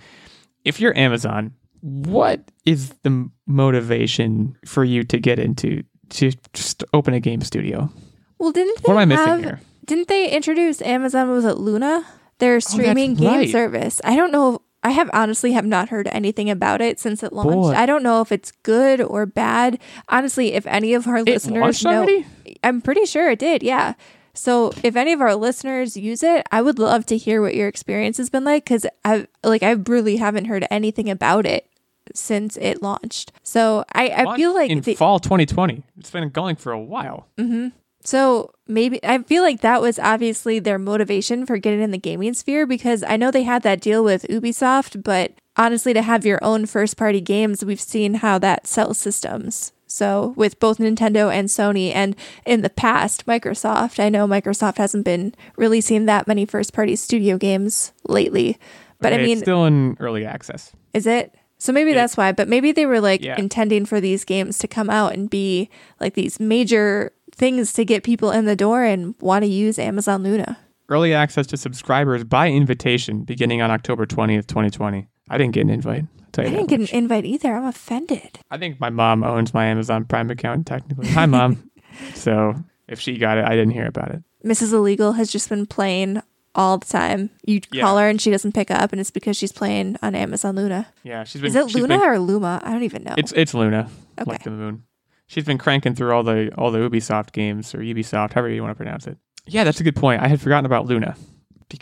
[0.63, 7.13] if you're Amazon, what is the motivation for you to get into to just open
[7.13, 7.89] a game studio?
[8.37, 9.61] Well, didn't they What am I missing have, here?
[9.85, 11.29] Didn't they introduce Amazon?
[11.29, 12.05] Was it Luna?
[12.39, 13.49] Their oh, streaming game Oh, right.
[13.49, 14.01] service.
[14.03, 14.61] I don't know.
[14.81, 17.51] I have honestly have not heard anything about it since it launched.
[17.51, 17.73] Boy.
[17.73, 19.77] I don't know if it's good or bad.
[20.07, 22.25] Honestly, if any of our It listeners know, already?
[22.63, 23.61] I'm pretty sure it did.
[23.61, 23.95] Yeah.
[24.33, 27.67] So if any of our listeners use it, I would love to hear what your
[27.67, 31.68] experience has been like because I like I really haven't heard anything about it
[32.15, 33.31] since it launched.
[33.43, 37.27] So I, I feel like in the- fall 2020, it's been going for a while.
[37.37, 37.69] Mm-hmm.
[38.03, 42.33] So maybe I feel like that was obviously their motivation for getting in the gaming
[42.33, 46.39] sphere because I know they had that deal with Ubisoft, but honestly, to have your
[46.41, 49.73] own first party games, we've seen how that sells systems.
[49.85, 55.03] So with both Nintendo and Sony, and in the past, Microsoft, I know Microsoft hasn't
[55.03, 58.57] been releasing that many first party studio games lately.
[59.01, 60.71] But I mean, it's still in early access.
[60.93, 61.33] is it?
[61.59, 63.37] So maybe that's why, but maybe they were like Yeah.
[63.37, 65.69] intending for these games to come out and be
[65.99, 70.23] like these major things to get people in the door and want to use Amazon
[70.23, 70.57] Luna.
[70.87, 75.07] Early access to subscribers by invitation beginning on October 20th, 2020.
[75.29, 76.05] I didn't get an invite.
[76.37, 76.91] I didn't get much.
[76.91, 77.53] an invite either.
[77.53, 78.39] I'm offended.
[78.49, 81.09] I think my mom owns my Amazon Prime account technically.
[81.09, 81.69] Hi, mom.
[82.13, 82.55] so
[82.87, 84.23] if she got it, I didn't hear about it.
[84.45, 84.71] Mrs.
[84.71, 86.21] Illegal has just been playing
[86.59, 87.29] all the time.
[87.45, 87.83] You Yeah.
[87.83, 90.87] call her and she doesn't pick up, and it's because she's playing on Amazon Luna.
[91.03, 91.47] Yeah, she's been.
[91.49, 92.59] Is it Luna been- or Luma?
[92.63, 93.15] I don't even know.
[93.17, 94.29] it's it's Luna, Okay.
[94.29, 94.83] like the moon.
[95.27, 98.71] She's been cranking through all the all the Ubisoft games or Ubisoft, however you want
[98.71, 99.17] to pronounce it.
[99.47, 100.21] Yeah, that's a good point.
[100.21, 101.15] I had forgotten about Luna.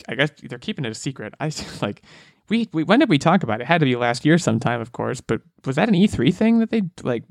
[0.10, 1.34] I guess they're keeping it a secret.
[1.40, 2.04] I like.
[2.50, 3.63] We, we when did we talk about it?
[3.63, 5.20] It had to be last year sometime, of course.
[5.20, 7.24] But was that an E3 thing that they like?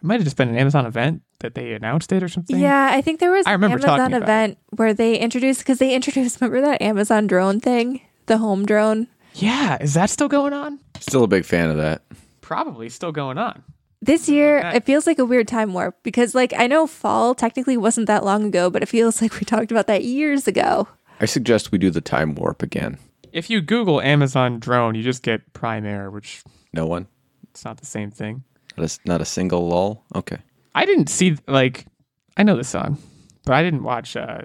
[0.00, 2.58] It might have just been an Amazon event that they announced it or something.
[2.58, 5.78] Yeah, I think there was I remember Amazon talking about event where they introduced because
[5.78, 9.08] they introduced remember that Amazon drone thing, the home drone.
[9.34, 10.80] Yeah, is that still going on?
[11.00, 12.02] Still a big fan of that.
[12.40, 13.62] Probably still going on.
[14.02, 14.76] This year, that.
[14.76, 18.24] it feels like a weird time warp because, like, I know fall technically wasn't that
[18.24, 20.88] long ago, but it feels like we talked about that years ago.
[21.20, 22.96] I suggest we do the time warp again.
[23.30, 27.08] If you Google Amazon drone, you just get Prime Air, which No one?
[27.50, 28.42] it's not the same thing.
[28.80, 30.04] Not a, not a single lull?
[30.14, 30.38] Okay.
[30.74, 31.86] I didn't see like
[32.36, 32.98] I know the song,
[33.44, 34.16] but I didn't watch.
[34.16, 34.42] uh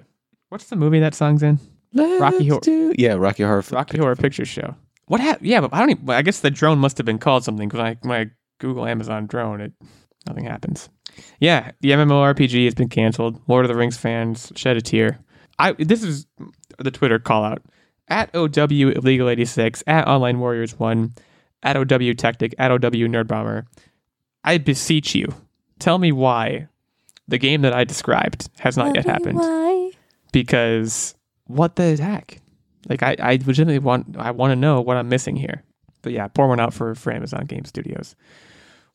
[0.48, 1.58] What's the movie that song's in?
[1.94, 3.64] Rocky Horror- do- Yeah, Rocky Horror.
[3.72, 4.74] Rocky Horror Picture Show.
[5.06, 5.46] What happened?
[5.46, 5.90] Yeah, but I don't.
[5.90, 9.26] Even, I guess the drone must have been called something because when I Google Amazon
[9.26, 9.72] drone, it
[10.26, 10.88] nothing happens.
[11.40, 13.40] Yeah, the MMORPG has been canceled.
[13.48, 15.18] Lord of the Rings fans shed a tear.
[15.58, 16.26] I this is
[16.78, 17.62] the Twitter call out
[18.08, 21.14] at OW illegal eighty six at Online Warriors one
[21.62, 22.76] at OW Tactic at OW
[23.08, 23.66] Nerd Bomber.
[24.46, 25.34] I beseech you,
[25.80, 26.68] tell me why
[27.28, 29.90] the game that I described has not yet Tell me happened Why?
[30.32, 31.14] because
[31.46, 32.40] what the heck?
[32.88, 35.64] Like I, I legitimately want I want to know what I'm missing here.
[36.02, 38.14] But yeah, pour one out for, for Amazon Game Studios.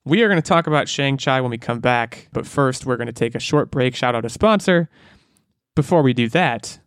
[0.06, 3.08] We are going to talk about Shang-Chi when we come back, but first we're going
[3.08, 3.96] to take a short break.
[3.96, 4.90] Shout out a sponsor.
[5.76, 6.80] Before we do that,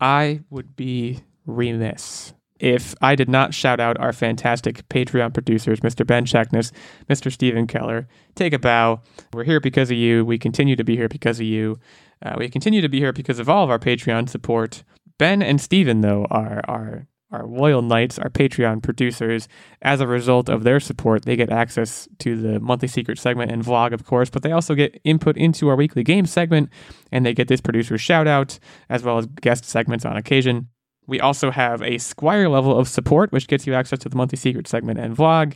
[0.00, 6.06] I would be remiss if I did not shout out our fantastic Patreon producers, Mr.
[6.06, 6.72] Ben Shackness,
[7.10, 7.30] Mr.
[7.30, 8.08] Stephen Keller.
[8.34, 9.02] Take a bow.
[9.34, 10.24] We're here because of you.
[10.24, 11.78] We continue to be here because of you.
[12.24, 14.82] Uh, we continue to be here because of all of our Patreon support.
[15.18, 19.46] Ben and Stephen, though, are are our loyal knights, our Patreon producers.
[19.82, 23.62] As a result of their support, they get access to the monthly secret segment and
[23.62, 26.70] vlog, of course, but they also get input into our weekly game segment,
[27.12, 30.68] and they get this producer shout out, as well as guest segments on occasion.
[31.06, 34.38] We also have a Squire level of support, which gets you access to the monthly
[34.38, 35.54] secret segment and vlog,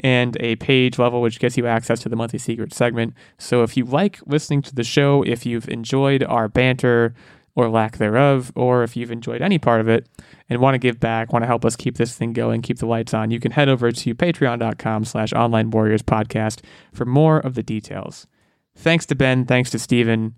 [0.00, 3.14] and a page level, which gets you access to the monthly secret segment.
[3.38, 7.14] So if you like listening to the show, if you've enjoyed our banter
[7.54, 10.06] or lack thereof, or if you've enjoyed any part of it
[10.48, 12.86] and want to give back, want to help us keep this thing going, keep the
[12.86, 16.60] lights on, you can head over to patreon.com slash online warriors podcast
[16.92, 18.28] for more of the details.
[18.76, 20.36] Thanks to Ben, thanks to Steven.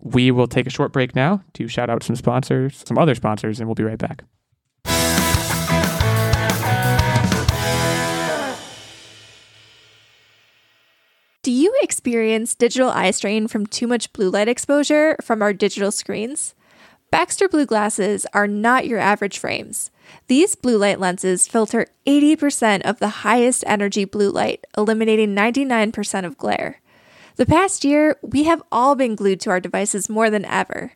[0.00, 3.60] We will take a short break now to shout out some sponsors, some other sponsors,
[3.60, 4.24] and we'll be right back.
[11.42, 15.90] Do you experience digital eye strain from too much blue light exposure from our digital
[15.90, 16.54] screens?
[17.10, 19.90] Baxter Blue glasses are not your average frames.
[20.28, 26.38] These blue light lenses filter 80% of the highest energy blue light, eliminating 99% of
[26.38, 26.80] glare.
[27.36, 30.92] The past year, we have all been glued to our devices more than ever.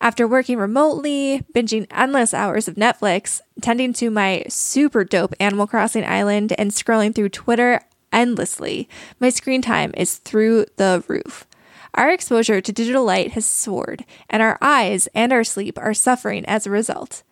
[0.00, 6.04] After working remotely, binging endless hours of Netflix, tending to my super dope Animal Crossing
[6.04, 7.80] Island, and scrolling through Twitter
[8.12, 11.46] endlessly, my screen time is through the roof.
[11.94, 16.44] Our exposure to digital light has soared, and our eyes and our sleep are suffering
[16.46, 17.22] as a result.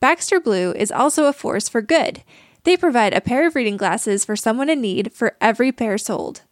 [0.00, 2.22] Baxter Blue is also a force for good.
[2.64, 6.42] They provide a pair of reading glasses for someone in need for every pair sold.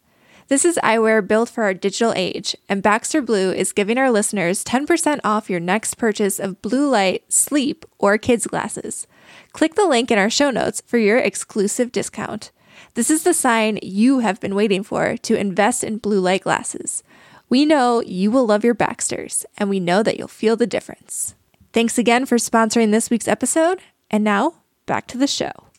[0.51, 4.65] This is eyewear built for our digital age, and Baxter Blue is giving our listeners
[4.65, 9.07] 10% off your next purchase of blue light, sleep, or kids glasses.
[9.53, 12.51] Click the link in our show notes for your exclusive discount.
[12.95, 17.01] This is the sign you have been waiting for to invest in blue light glasses.
[17.47, 21.33] We know you will love your Baxters, and we know that you'll feel the difference.
[21.71, 25.70] Thanks again for sponsoring this week's episode, and now back to the show.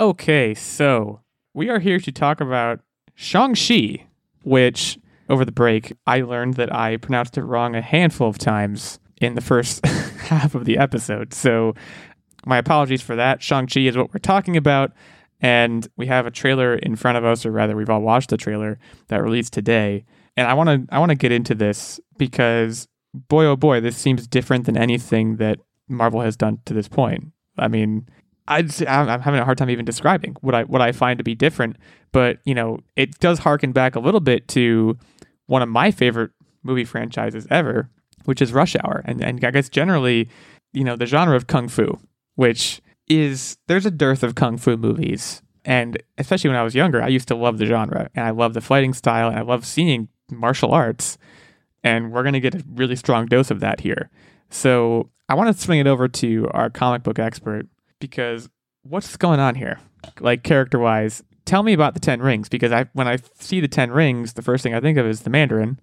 [0.00, 1.20] Okay, so
[1.52, 2.80] we are here to talk about
[3.14, 4.06] Shang-Chi,
[4.44, 8.98] which over the break I learned that I pronounced it wrong a handful of times
[9.20, 11.34] in the first half of the episode.
[11.34, 11.74] So
[12.46, 13.42] my apologies for that.
[13.42, 14.92] Shang-Chi is what we're talking about.
[15.38, 18.38] And we have a trailer in front of us, or rather, we've all watched the
[18.38, 20.06] trailer that released today.
[20.34, 23.98] And I want to I want to get into this because boy oh boy, this
[23.98, 25.58] seems different than anything that
[25.88, 27.32] Marvel has done to this point.
[27.58, 28.06] I mean,
[28.50, 31.16] I just, I'm I'm having a hard time even describing what I what I find
[31.18, 31.76] to be different.
[32.12, 34.98] But you know, it does harken back a little bit to
[35.46, 36.32] one of my favorite
[36.64, 37.88] movie franchises ever,
[38.24, 40.28] which is Rush Hour, and and I guess generally,
[40.72, 41.98] you know, the genre of kung fu,
[42.34, 47.00] which is there's a dearth of kung fu movies, and especially when I was younger,
[47.00, 49.64] I used to love the genre, and I love the fighting style, and I love
[49.64, 51.18] seeing martial arts,
[51.84, 54.10] and we're gonna get a really strong dose of that here.
[54.50, 57.68] So I want to swing it over to our comic book expert
[58.00, 58.48] because
[58.82, 59.78] what's going on here,
[60.20, 61.22] like character wise?
[61.44, 64.42] Tell me about the Ten Rings because I when I see the Ten Rings, the
[64.42, 65.80] first thing I think of is the Mandarin,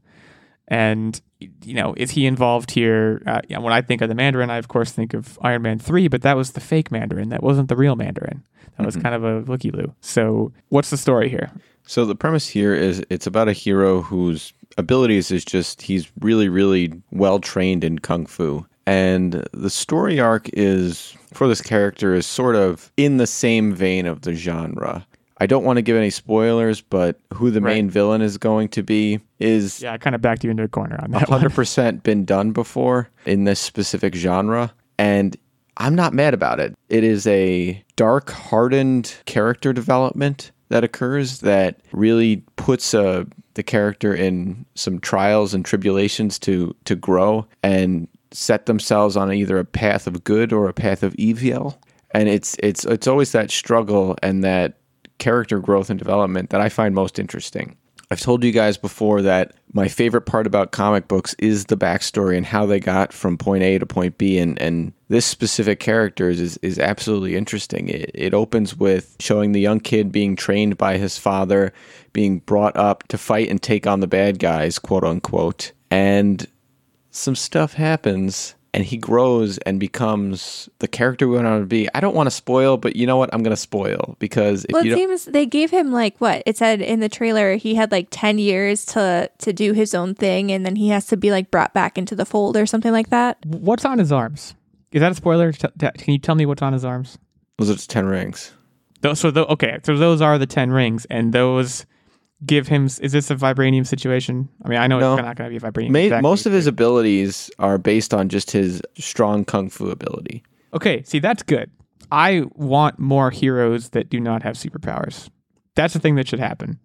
[0.67, 3.21] and you know, is he involved here?
[3.25, 5.79] Uh, yeah, when I think of the Mandarin, I of course think of Iron Man
[5.79, 7.29] three, but that was the fake Mandarin.
[7.29, 8.43] That wasn't the real Mandarin.
[8.77, 9.93] That was kind of a looky loo.
[10.01, 11.51] So, what's the story here?
[11.87, 16.49] So the premise here is it's about a hero whose abilities is just he's really
[16.49, 18.65] really well trained in kung fu.
[18.87, 24.05] And the story arc is for this character is sort of in the same vein
[24.05, 25.05] of the genre.
[25.39, 27.75] I don't want to give any spoilers, but who the Right.
[27.75, 30.67] main villain is going to be is Yeah, I kind of backed you into a
[30.69, 31.39] corner on that one.
[31.39, 35.35] hundred percent been done before in this specific genre, and
[35.75, 36.73] I'm not mad about it.
[36.89, 44.13] It is a dark, hardened character development that occurs that really puts uh, the character
[44.15, 50.07] in some trials and tribulations to to grow and set themselves on either a path
[50.07, 51.79] of good or a path of evil.
[52.11, 54.77] And it's it's it's always that struggle and that
[55.17, 57.75] character growth and development that I find most interesting.
[58.09, 62.37] I've told you guys before that my favorite part about comic books is the backstory
[62.37, 64.37] and how they got from point A to point B.
[64.37, 67.89] And, and this specific character is, is absolutely interesting.
[67.89, 71.73] It, it opens with showing the young kid being trained by his father,
[72.13, 75.73] being brought up to fight and take on the bad guys, quote unquote.
[75.91, 76.47] And
[77.17, 81.89] some stuff happens and he grows and becomes the character we want him to be.
[81.95, 83.29] I don't want to spoil, but you know what?
[83.33, 85.09] I'm going to spoil because if Well, you it don't.
[85.19, 87.55] seems they gave him like what it said in the trailer.
[87.55, 91.07] He had like ten years to to do his own thing, and then he has
[91.07, 93.37] to be like brought back into the fold or something like that.
[93.45, 94.53] What's on his arms?
[94.91, 95.51] Is that a spoiler?
[95.51, 97.17] T- t- Can you tell me what's on his arms?
[97.57, 98.53] Those are just 10 rings.
[99.01, 101.85] Those, so, tho- okay, so those are the ten rings, and those
[102.45, 102.85] give him.
[102.85, 104.47] Is this a vibranium situation?
[104.63, 105.13] I mean, I know No.
[105.15, 105.91] it's not going to be a vibranium.
[105.91, 106.21] Ma- exactly.
[106.29, 110.43] Most of his abilities are based on just his strong kung fu ability.
[110.73, 111.71] Okay, see, that's good.
[112.11, 115.29] I want more heroes that do not have superpowers.
[115.75, 116.79] That's the thing that should happen.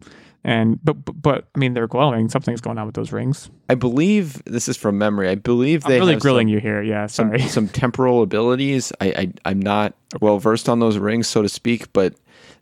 [0.45, 2.29] And but but, but I mean, they're glowing.
[2.29, 3.49] Something's going on with those rings.
[3.69, 5.29] I believe this is from memory.
[5.29, 6.83] I believe they I'm really have grilling some, you here.
[6.83, 7.43] Yeah, some, sorry.
[7.43, 8.93] some temporal abilities.
[9.01, 12.15] I, I I'm not well versed on those rings, so to speak, but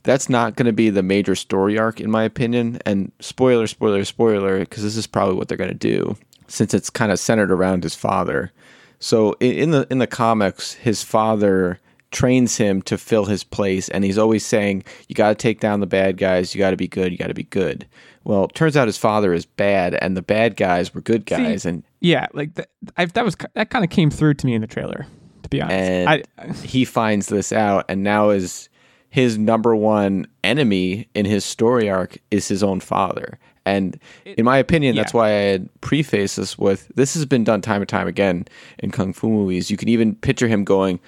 [0.02, 2.78] that's not going to be the major story arc, in my opinion.
[2.86, 6.16] And spoiler, spoiler, spoiler, because this is probably what they're going to do,
[6.48, 8.52] since it's kind of centered around his father.
[8.98, 11.78] So in, the in the comics, his father
[12.10, 15.80] trains him to fill his place, and he's always saying, "You got to take down
[15.80, 16.54] the bad guys.
[16.54, 17.12] You got to be good.
[17.12, 17.86] You got to be good."
[18.24, 21.64] Well, it turns out his father is bad, and the bad guys were good guys,
[21.64, 22.68] and yeah, like that.
[22.96, 25.06] I, that was that kind of came through to me in the trailer.
[25.44, 28.68] To be honest, And- I, I- he finds this out and now is
[29.10, 33.38] his number one enemy in his story arc is his own father.
[33.66, 37.60] And in my opinion, that's why I had prefaced this with this has been done
[37.60, 38.46] time and time again
[38.78, 39.70] in kung fu movies.
[39.70, 40.98] You can even picture him going,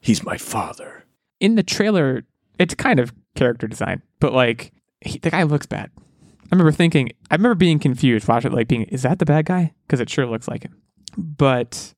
[0.00, 1.06] "He's my father."
[1.40, 2.24] in the trailer,
[2.58, 5.90] it's kind of character design, but like he, the guy looks bad.
[5.98, 9.46] I remember thinking, I remember being confused watching, it, like being, is that the bad
[9.46, 9.74] guy?
[9.86, 10.80] Because it sure looks like him.
[11.16, 11.94] But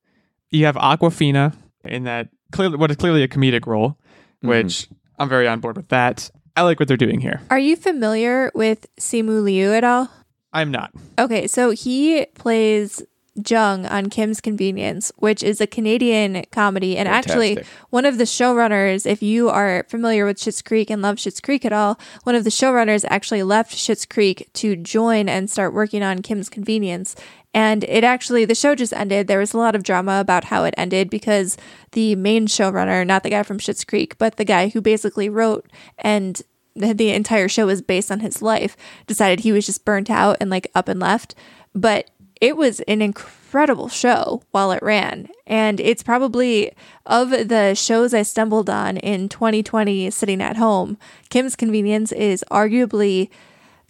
[0.50, 4.48] you have Awkwafina in that clearly what is clearly a comedic role, mm-hmm.
[4.48, 4.88] which
[5.18, 6.30] I'm very on board with that.
[6.56, 7.40] I like what they're doing here.
[7.50, 10.10] Are you familiar with Simu Liu at all?
[10.52, 10.92] I'm not.
[11.18, 13.02] Okay, so he plays
[13.46, 16.96] Jung on Kim's Convenience, which is a Canadian comedy.
[16.96, 17.58] And actually,
[17.90, 21.64] one of the showrunners, if you are familiar with Schitt's Creek and love Schitt's Creek
[21.64, 26.02] at all, one of the showrunners actually left Schitt's Creek to join and start working
[26.02, 27.14] on Kim's Convenience.
[27.54, 29.26] And it actually, the show just ended.
[29.26, 31.56] There was a lot of drama about how it ended because
[31.92, 35.66] the main showrunner, not the guy from Schitt's Creek, but the guy who basically wrote
[35.98, 36.42] and
[36.76, 38.76] the, entire show was based on his life,
[39.06, 41.34] decided he was just burnt out and like up and left.
[41.74, 45.28] But it was an incredible show while it ran.
[45.46, 46.72] And it's probably
[47.06, 50.98] of the shows I stumbled on in 2020 sitting at home,
[51.30, 53.30] Kim's Convenience is arguably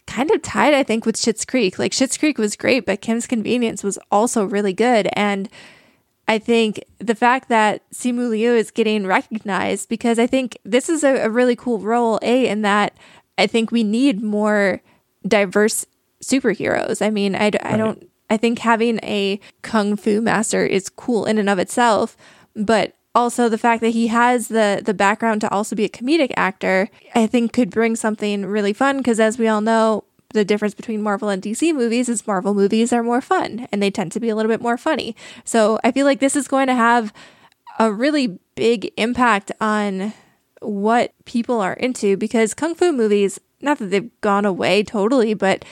[0.08, 1.78] kind of tied, I think, with Schitt's Creek.
[1.78, 5.08] Like Schitt's Creek was great, but Kim's Convenience was also really good.
[5.12, 5.48] And
[6.26, 11.04] I think the fact that Simu Liu is getting recognized because I think this is
[11.04, 12.96] a, a really cool role, A, in that
[13.36, 14.80] I think we need more
[15.26, 15.86] diverse
[16.24, 17.04] superheroes.
[17.04, 21.38] I mean, I, I don't, I think having a kung fu master is cool in
[21.38, 22.16] and of itself,
[22.56, 26.32] but also the fact that he has the the background to also be a comedic
[26.36, 30.04] actor, I think could bring something really fun because as we all know,
[30.34, 33.90] the difference between Marvel and DC movies is Marvel movies are more fun and they
[33.90, 35.16] tend to be a little bit more funny.
[35.44, 37.12] So I feel like this is going to have
[37.78, 40.12] a really big impact on
[40.60, 45.64] what people are into because kung fu movies, not that they've gone away totally, but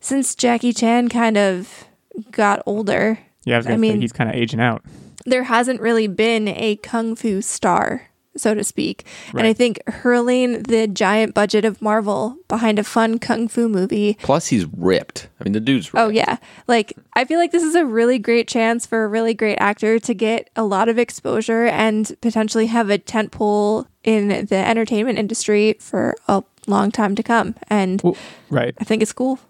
[0.00, 1.84] since Jackie Chan kind of
[2.30, 4.82] got older, Yeah, I was I mean- say he's kind of aging out.
[5.26, 9.04] There hasn't really been a kung fu star, so to speak.
[9.32, 14.14] And I think hurling the giant budget of Marvel behind a fun kung fu movie.
[14.22, 15.28] Plus, he's ripped.
[15.40, 16.06] I mean, the dude's oh, ripped.
[16.06, 16.36] Oh, yeah.
[16.68, 19.98] Like, I feel like this is a really great chance for a really great actor
[19.98, 25.18] to get a lot of exposure and potentially have a tent pole in the entertainment
[25.18, 27.54] industry for a long time to come.
[27.68, 28.16] And Well,
[28.50, 28.74] right.
[28.78, 29.40] I think it's cool.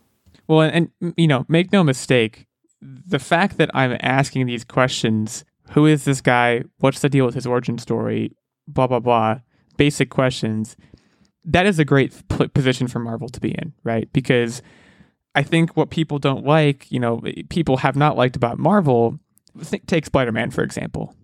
[0.48, 2.46] Well, and, and you know, make no mistake,
[2.80, 6.62] the fact that I'm asking these questions, who is this guy?
[6.78, 8.36] What's the deal with his origin story?
[8.68, 9.40] Blah blah blah.
[9.76, 10.76] Basic questions.
[11.44, 14.12] That is a great p- position for Marvel to be in, right?
[14.12, 14.62] Because
[15.34, 19.18] I think what people don't like, you know, people have not liked about Marvel.
[19.86, 21.14] Take Spider Man for example.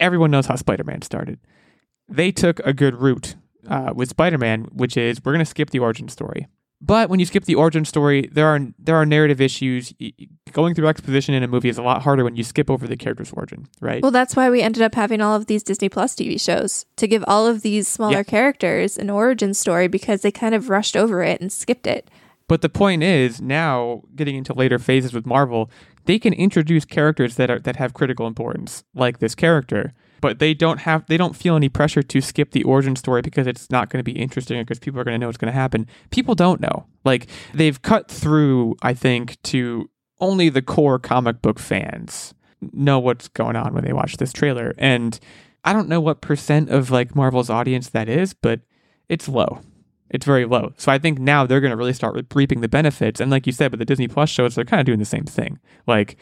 [0.00, 1.38] Everyone knows how Spider Man started.
[2.08, 3.36] They took a good route
[3.68, 6.48] uh, with Spider Man, which is we're going to skip the origin story.
[6.84, 9.94] But when you skip the origin story, there are there are narrative issues.
[10.52, 12.96] Going through exposition in a movie is a lot harder when you skip over the
[12.96, 14.02] character's origin, right?
[14.02, 17.06] Well, that's why we ended up having all of these Disney Plus TV shows to
[17.06, 18.22] give all of these smaller Yeah.
[18.24, 22.10] characters an origin story because they kind of rushed over it and skipped it.
[22.48, 25.70] But the point is, now getting into later phases with Marvel,
[26.06, 29.94] they can introduce characters that are that have critical importance, like this character.
[30.22, 33.46] But they don't have they don't feel any pressure to skip the origin story because
[33.46, 35.58] it's not going to be interesting because people are going to know what's going to
[35.58, 35.86] happen.
[36.10, 36.86] People don't know.
[37.04, 42.32] Like they've cut through, I think, to only the core comic book fans
[42.72, 44.72] know what's going on when they watch this trailer.
[44.78, 45.18] And
[45.64, 48.60] I don't know what percent of like Marvel's audience that is, but
[49.08, 49.60] it's low.
[50.08, 50.72] It's very low.
[50.76, 53.20] So I think now they're going to really start reaping the benefits.
[53.20, 55.24] And like you said, with the Disney Plus shows, they're kind of doing the same
[55.24, 55.58] thing.
[55.86, 56.16] Like,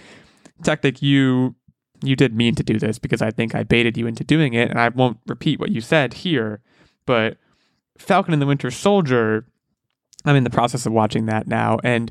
[0.62, 1.56] Tactic, you
[2.02, 4.70] you did mean to do this because I think I baited you into doing it,
[4.70, 6.60] and I won't repeat what you said here.
[7.06, 7.36] But
[7.98, 9.44] Falcon and the Winter Soldier,
[10.24, 12.10] I'm in the process of watching that now, and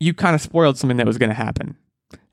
[0.00, 1.76] you kind of spoiled something that was going to happen.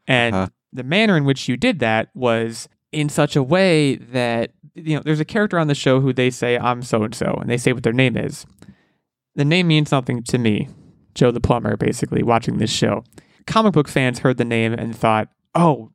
[0.08, 0.48] And Uh-huh.
[0.74, 5.02] the manner in which you did that was in such a way that you know
[5.04, 7.58] there's a character on the show who they say I'm so and so, and they
[7.58, 8.46] say what their name is.
[9.36, 10.68] The name means something to me,
[11.16, 13.04] Joe the plumber, basically watching this show.
[13.48, 15.92] Comic book fans heard the name and thought, "Oh,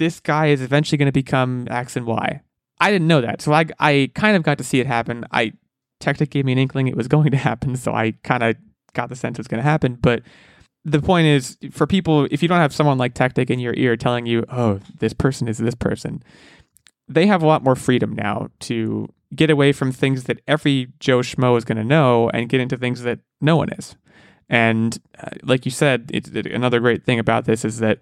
[0.00, 2.40] this guy is eventually going to become X and Y.
[2.80, 5.24] I didn't know that, so I I kind of got to see it happen.
[5.30, 5.52] I
[6.00, 8.56] Tactic gave me an inkling it was going to happen, so I kind of
[8.94, 9.94] got the sense it was going to happen.
[9.94, 10.22] But
[10.84, 13.96] the point is, for people, if you don't have someone like Tactic in your ear
[13.96, 16.22] telling you, "Oh, this person is this person,"
[17.06, 21.18] they have a lot more freedom now to get away from things that every Joe
[21.18, 23.96] Schmo is going to know and get into things that no one is.
[24.48, 28.00] And uh, like you said, it, another great thing about this is that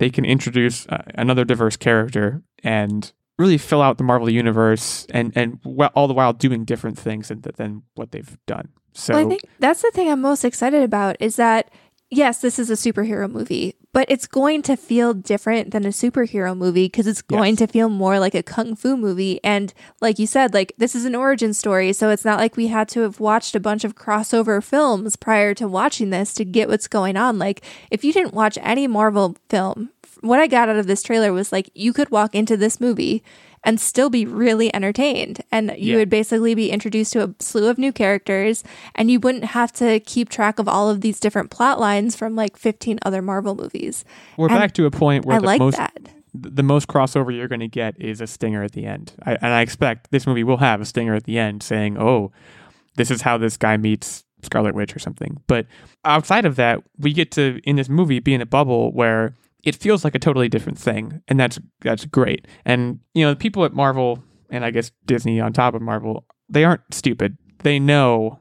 [0.00, 5.30] they can introduce uh, another diverse character and really fill out the Marvel universe and
[5.36, 5.60] and
[5.94, 8.70] all the while doing different things than, than what they've done.
[8.94, 11.70] So Well, I think that's the thing I'm most excited about is that
[12.10, 16.56] yes, this is a superhero movie, but it's going to feel different than a superhero
[16.56, 17.58] movie because it's going Yes.
[17.60, 19.40] to feel more like a kung fu movie.
[19.44, 22.68] And like you said, like this is an origin story, so it's not like we
[22.68, 26.68] had to have watched a bunch of crossover films prior to watching this to get
[26.68, 27.38] what's going on.
[27.38, 29.90] Like if you didn't watch any Marvel film,
[30.20, 33.22] what I got out of this trailer was like you could walk into this movie
[33.62, 35.42] and still be really entertained.
[35.52, 35.96] And you Yeah.
[35.98, 40.00] would basically be introduced to a slew of new characters, and you wouldn't have to
[40.00, 44.04] keep track of all of these different plot lines from like 15 other Marvel movies.
[44.36, 45.92] we're and back to a point where I the like most that.
[46.32, 49.12] the most crossover you're going to get is a stinger at the end.
[49.26, 52.30] I, and I expect this movie will have a stinger at the end saying, "Oh,
[52.96, 55.38] this is how this guy meets Scarlet Witch" or something.
[55.48, 55.66] But
[56.04, 59.76] outside of that, we get to in this movie be in a bubble where it
[59.76, 62.46] feels like a totally different thing, and that's that's great.
[62.64, 66.24] And you know, the people at Marvel and I guess Disney on top of Marvel,
[66.48, 67.36] they aren't stupid.
[67.62, 68.38] They know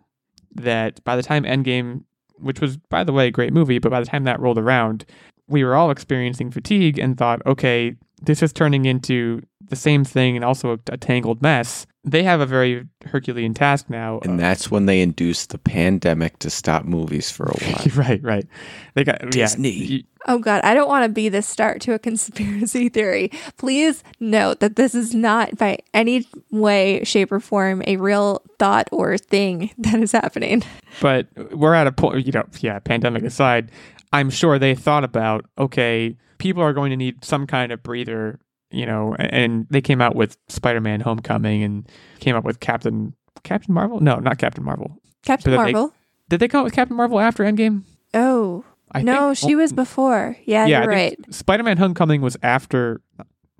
[0.55, 2.03] that by the time Endgame,
[2.37, 5.05] which was by the way a great movie, but by the time that rolled around,
[5.47, 10.35] we were all experiencing fatigue and thought, okay, this is turning into the same thing
[10.35, 11.85] and also a, a tangled mess.
[12.03, 14.19] They have a very Herculean task now.
[14.23, 17.85] And uh, that's when they induced the pandemic to stop movies for a while.
[17.95, 18.47] right, right.
[18.93, 19.71] They got Disney.
[19.71, 23.31] Yeah, Oh God, I don't want to be the start to a conspiracy theory.
[23.57, 28.89] Please note that this is not by any way, shape, or form a real thought
[28.91, 30.63] or thing that is happening.
[31.01, 33.71] but we're at a point, you know, yeah, pandemic aside,
[34.11, 38.39] I'm sure they thought about, okay, people are going to need some kind of breather,
[38.71, 41.89] you know, and they came out with Spider-Man Homecoming and
[42.19, 43.13] came up with Captain
[43.43, 43.99] Captain Marvel?
[43.99, 44.97] No, not Captain Marvel.
[45.23, 45.93] Captain then they- Marvel.
[46.29, 47.83] Did they come up with Captain Marvel after Endgame?
[48.13, 50.35] oh I no, think- she was before.
[50.45, 51.33] Yeah, yeah, you're right.
[51.33, 53.01] Spider-Man Homecoming was after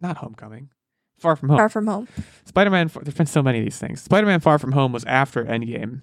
[0.01, 0.70] not Homecoming.
[1.20, 1.57] Far From Home.
[1.57, 2.07] Far from home.
[2.45, 4.01] Spider-Man there's been so many of these things.
[4.01, 6.01] Spider-Man Far From Home was after Endgame.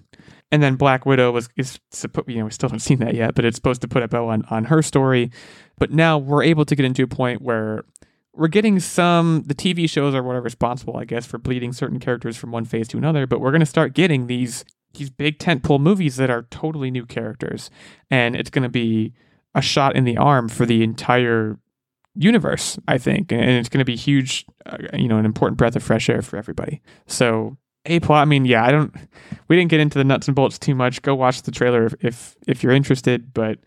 [0.51, 3.33] And then Black Widow was is supposed you know, we still haven't seen that yet,
[3.35, 5.31] but it's supposed to put a bow on on her story.
[5.77, 7.83] But now we're able to get into a point where
[8.37, 12.37] we're getting some the TV shows or whatever responsible, I guess, for bleeding certain characters
[12.37, 14.63] from one phase to another, but we're gonna start getting these
[14.93, 17.69] these big tentpole movies that are totally new characters.
[18.09, 19.13] And it's gonna be
[19.53, 21.59] a shot in the arm for the entire
[22.17, 25.75] universe, I think, and it's going to be huge, uh, you know, an important breath
[25.75, 26.81] of fresh air for everybody.
[27.05, 28.23] So, a plot.
[28.23, 28.93] I mean, yeah, I don't.
[29.47, 31.01] We didn't get into the nuts and bolts too much.
[31.01, 33.33] Go watch the trailer if, if you're interested.
[33.33, 33.59] But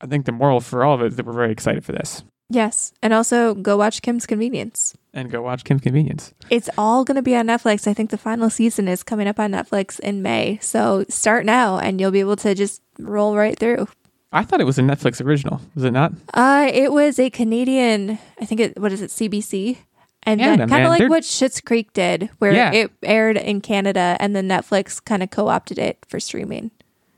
[0.00, 2.22] I think the moral for all of it is that we're very excited for this,
[2.48, 4.96] Yes, and also go watch Kim's Convenience.
[5.12, 6.32] and go watch Kim's Convenience.
[6.50, 7.88] It's all going to be on Netflix.
[7.88, 10.58] I think the final season is coming up on Netflix in May.
[10.62, 13.88] So start now, and you'll be able to just roll right through.
[14.32, 15.60] I thought it was a Netflix original.
[15.74, 16.12] Was it not?
[16.34, 18.18] Uh, it was a Canadian.
[18.40, 18.78] I think it.
[18.78, 19.10] What is it?
[19.10, 19.78] CBC.
[20.24, 22.72] And kind of like They're- what Schitt's Creek did, where Yeah.
[22.72, 26.72] it aired in Canada, and then Netflix kind of co-opted it for streaming.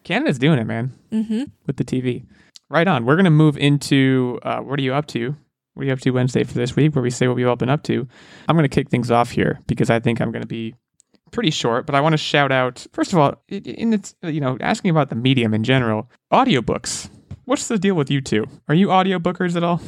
[0.05, 1.45] Canada's doing it, man, Mm-hmm.
[1.67, 2.25] with the TV.
[2.71, 3.05] Right on.
[3.05, 5.35] We're gonna move into uh, what are you up to?
[5.75, 6.95] What are you up to Wednesday for this week?
[6.95, 8.07] Where we say what we've all been up to.
[8.49, 10.75] I'm gonna kick things off here because I think I'm gonna be
[11.31, 14.57] pretty short, but I want to shout out first of all, in its you know
[14.61, 17.09] asking about the medium in general, audiobooks.
[17.45, 18.45] What's the deal with you two?
[18.69, 19.81] Are you audiobookers at all?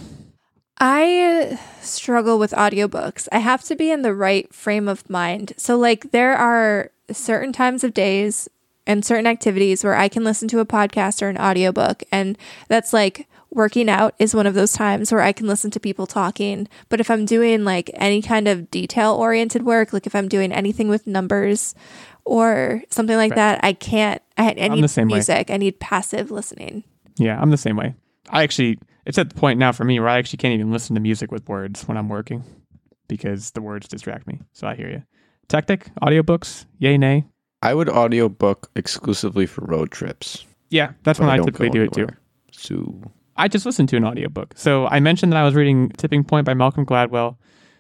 [0.79, 3.29] I struggle with audiobooks.
[3.31, 5.53] I have to be in the right frame of mind.
[5.59, 8.49] So, like, there are certain times of days
[8.87, 12.03] and certain activities where I can listen to a podcast or an audiobook.
[12.11, 12.37] And
[12.69, 16.07] that's like working out is one of those times where I can listen to people
[16.07, 16.69] talking.
[16.89, 20.53] But if I'm doing like any kind of detail oriented work, like if I'm doing
[20.53, 21.75] anything with numbers
[22.25, 23.37] or something like Right.
[23.37, 24.23] that, I can't.
[24.39, 25.17] I, I need the same way.
[25.17, 25.51] music.
[25.51, 26.85] I need passive listening.
[27.19, 27.95] Yeah, I'm the same way.
[28.31, 30.95] I actually, it's at the point now for me where I actually can't even listen
[30.95, 32.45] to music with words when I'm working
[33.09, 34.41] because the words distract me.
[34.53, 35.03] So I hear you.
[35.49, 37.25] Tactic, audiobooks, yay, nay.
[37.63, 40.45] I would audiobook exclusively for road trips.
[40.71, 42.09] Yeah, that's when I, don't typically do it too.
[42.53, 43.03] So
[43.37, 44.55] I just listened to an audiobook.
[44.57, 47.37] So I mentioned that I was reading Tipping Point by Malcolm Gladwell.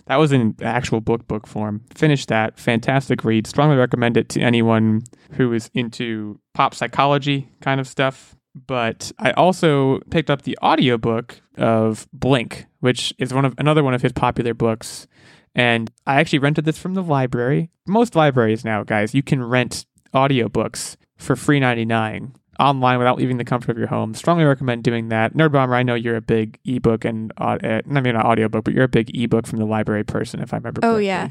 [0.07, 1.83] That was in actual book book form.
[1.95, 2.59] Finished that.
[2.59, 3.47] Fantastic read.
[3.47, 5.03] Strongly recommend it to anyone
[5.33, 8.35] who is into pop psychology kind of stuff.
[8.66, 13.95] But I also picked up the audiobook of Blink, which is one of another one
[13.95, 15.07] of his popular books.
[15.55, 17.71] And I actually rented this from the library.
[17.87, 19.85] Most libraries now, guys, you can rent
[20.15, 24.15] audiobooks for free 99 online without leaving the comfort of your home.
[24.15, 25.35] Strongly recommend doing that.
[25.35, 28.75] Nerd Bomber, I know you're a big ebook and uh, I mean not audiobook, but
[28.75, 30.81] you're a big ebook from the library person, if I remember.
[30.83, 31.07] Oh correctly.
[31.07, 31.31] yeah.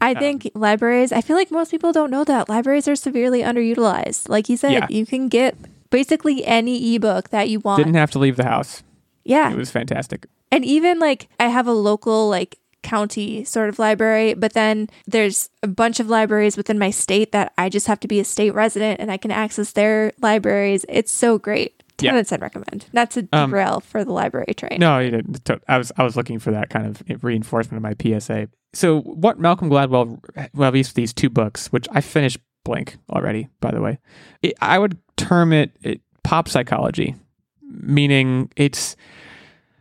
[0.00, 2.48] I Um, think libraries, I feel like most people don't know that.
[2.48, 4.28] Libraries are severely underutilized.
[4.28, 4.86] Like you said, Yeah.
[4.88, 5.56] you can get
[5.90, 7.78] basically any ebook that you want.
[7.78, 8.82] Didn't have to leave the house.
[9.24, 9.50] yeah.
[9.50, 10.26] It was fantastic.
[10.52, 12.56] and even like I have a local like
[12.88, 17.52] county sort of library, but then there's a bunch of libraries within my state that
[17.58, 20.84] I just have to be a state resident and I can access their libraries.
[20.88, 21.82] It's so great.
[21.98, 22.14] 10 Yeah.
[22.14, 22.86] out of 10 recommend.
[22.92, 24.78] Not to Um, derail for the library train.
[24.78, 25.50] No, you didn't.
[25.68, 28.48] I was I was looking for that kind of reinforcement of my PSA.
[28.72, 30.20] So what Malcolm Gladwell
[30.54, 33.98] well, at least these two books, which I finished Blink already, by the way.
[34.42, 37.16] It, I would term it, it pop psychology,
[37.62, 38.94] meaning it's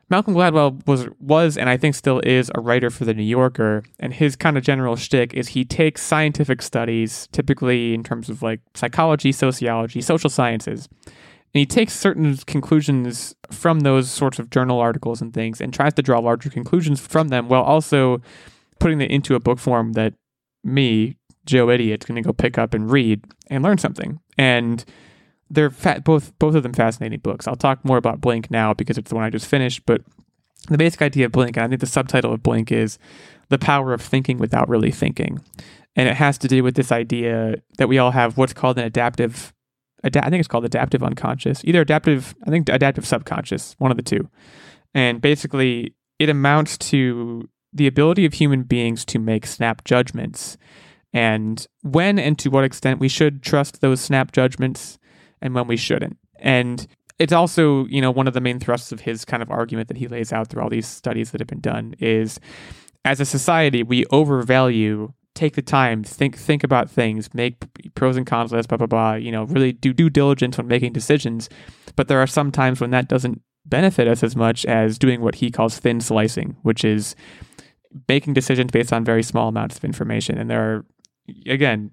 [0.09, 3.83] Malcolm Gladwell was was and I think still is a writer for the New Yorker,
[3.99, 8.41] and his kind of general shtick is he takes scientific studies, typically in terms of
[8.41, 10.87] like psychology, sociology, social sciences,
[11.53, 15.93] and he takes certain conclusions from those sorts of journal articles and things and tries
[15.95, 18.21] to draw larger conclusions from them while also
[18.79, 20.13] putting it into a book form that
[20.63, 24.19] me, Joe Idiot's going to go pick up and read and learn something.
[24.37, 24.83] And
[25.49, 27.47] they're fa- both both of them fascinating books.
[27.47, 30.01] I'll talk more about Blink now because it's the one I just finished, but
[30.69, 32.97] the basic idea of Blink, and I think the subtitle of Blink is
[33.49, 35.41] the power of thinking without really thinking.
[35.95, 38.85] And it has to do with this idea that we all have what's called an
[38.85, 39.53] adaptive
[40.03, 43.97] ada- I think it's called adaptive unconscious, either adaptive, I think adaptive subconscious, one of
[43.97, 44.29] the two.
[44.93, 50.57] And basically, it amounts to the ability of human beings to make snap judgments
[51.13, 54.97] and when and to what extent we should trust those snap judgments
[55.41, 56.17] and when we shouldn't.
[56.39, 56.87] And
[57.19, 59.97] it's also, you know, one of the main thrusts of his kind of argument that
[59.97, 62.39] he lays out through all these studies that have been done is
[63.05, 67.63] as a society, we overvalue take the time, think think about things, make
[67.93, 69.13] pros and cons lists, blah blah blah.
[69.13, 71.47] You know, really do due diligence when making decisions.
[71.95, 75.35] But there are some times when that doesn't benefit us as much as doing what
[75.35, 77.15] he calls thin slicing, which is
[78.07, 80.37] making decisions based on very small amounts of information.
[80.37, 80.85] And there are
[81.45, 81.91] again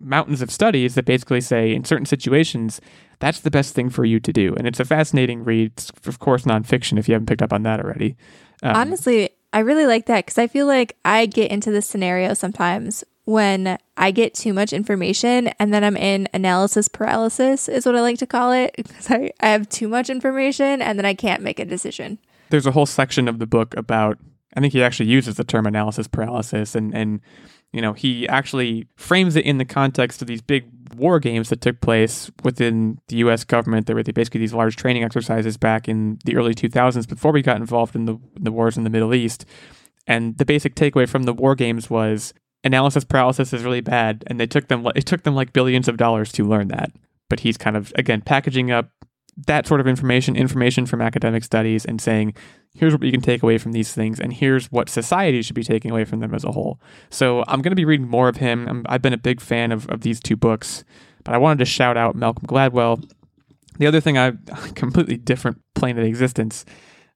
[0.00, 2.80] mountains of studies that basically say in certain situations
[3.18, 4.52] that's the best thing for you to do.
[4.56, 5.72] And it's a fascinating read.
[5.72, 8.16] It's of course nonfiction if you haven't picked up on that already.
[8.64, 12.34] Um, Honestly, I really like that because I feel like I get into this scenario
[12.34, 17.94] sometimes when I get too much information and then I'm in analysis paralysis, is what
[17.94, 18.74] I like to call it.
[18.76, 22.18] Because I, I have too much information and then I can't make a decision.
[22.50, 24.18] there's a whole section of the book about
[24.56, 27.20] I think he actually uses the term analysis paralysis and and
[27.72, 30.64] you know he actually frames it in the context of these big
[30.94, 33.86] war games that took place within the US government.
[33.86, 37.56] There were basically these large training exercises back in the early 2000s before we got
[37.56, 39.44] involved in the the wars in the Middle East.
[40.06, 44.24] And the basic takeaway from the war games was analysis paralysis is really bad.
[44.26, 46.92] And they took them it took them like billions of dollars to learn that.
[47.28, 48.90] But he's kind of again packaging up
[49.46, 52.34] that sort of information, information from academic studies, and saying,
[52.74, 55.64] here's what you can take away from these things, and here's what society should be
[55.64, 56.80] taking away from them as a whole.
[57.10, 58.68] So I'm going to be reading more of him.
[58.68, 60.84] I'm, I've been a big fan of, of these two books,
[61.24, 63.08] but I wanted to shout out Malcolm Gladwell.
[63.78, 64.32] The other thing, I
[64.74, 66.64] completely different plane of existence.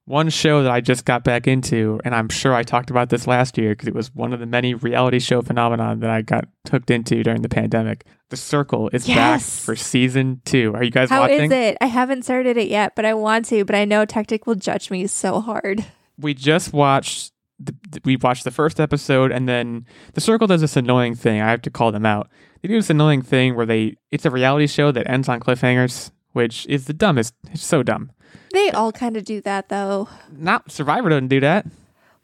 [0.07, 3.27] One show that I just got back into, and I'm sure I talked about this
[3.27, 6.47] last year because it was one of the many reality show phenomenon that I got
[6.71, 8.05] hooked into during the pandemic.
[8.31, 10.73] The Circle is back for season two.
[10.75, 11.53] Are you guys How is watching?
[11.53, 11.77] it?
[11.81, 13.65] I haven't started it yet, but I want to.
[13.65, 15.85] But I know Tactic will judge me so hard.
[16.19, 20.77] we just watched the, we watched the first episode and then the circle does this
[20.77, 22.29] annoying thing i have to call them out
[22.61, 26.11] they do this annoying thing where they it's a reality show that ends on cliffhangers
[26.33, 28.11] which is the dumbest it's so dumb
[28.53, 30.09] They all kind of do that, though.
[30.31, 31.67] not survivor doesn't do that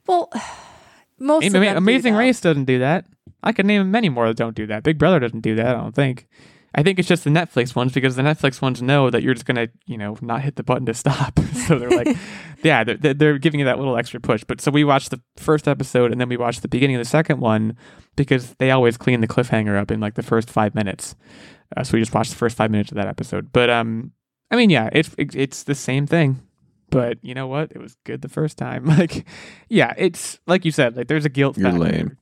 [0.06, 0.30] Well,
[1.18, 2.18] most of Ama- them do, amazing though.
[2.20, 3.04] race doesn't do that
[3.42, 5.80] i could name many more that don't do that big brother doesn't do that i
[5.80, 6.26] don't think
[6.74, 9.44] I think it's just the Netflix ones because the Netflix ones know that you're just
[9.44, 11.38] gonna, you know, not hit the button to stop.
[11.66, 12.16] so they're like,
[12.62, 14.42] yeah, they're, they're- they're giving you that little extra push.
[14.42, 17.04] But so we watched the first episode and then we watched the beginning of the
[17.10, 17.76] second one
[18.16, 21.14] because they always clean the cliffhanger up in like the first five minutes.
[21.76, 23.52] Uh, so we just watched the first five minutes of that episode.
[23.52, 24.12] But um,
[24.52, 26.40] I mean, yeah, it's it, it's the same thing.
[26.90, 27.72] But you know what?
[27.72, 28.84] It was good the first time.
[28.98, 29.24] Like,
[29.70, 30.96] yeah, it's like you said.
[30.96, 31.56] Like, there's a guilt.
[31.56, 31.84] You're factor.
[31.84, 32.18] lame.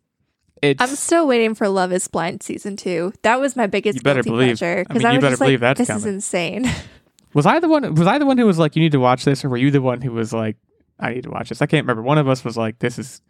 [0.63, 3.13] It's I'm still waiting for Love Is Blind season two.
[3.23, 5.41] That was my biggest You better believe- pleasure I because mean, I, you was just
[5.41, 6.71] like, that's "This is insane."
[7.35, 7.95] Was I the one?
[7.95, 9.71] Was I the one who was like, "You need to watch this," or were you
[9.71, 10.57] the one who was like,
[10.99, 11.63] "I need to watch this"?
[11.63, 12.03] I can't remember.
[12.03, 13.23] One of us was like, "This is."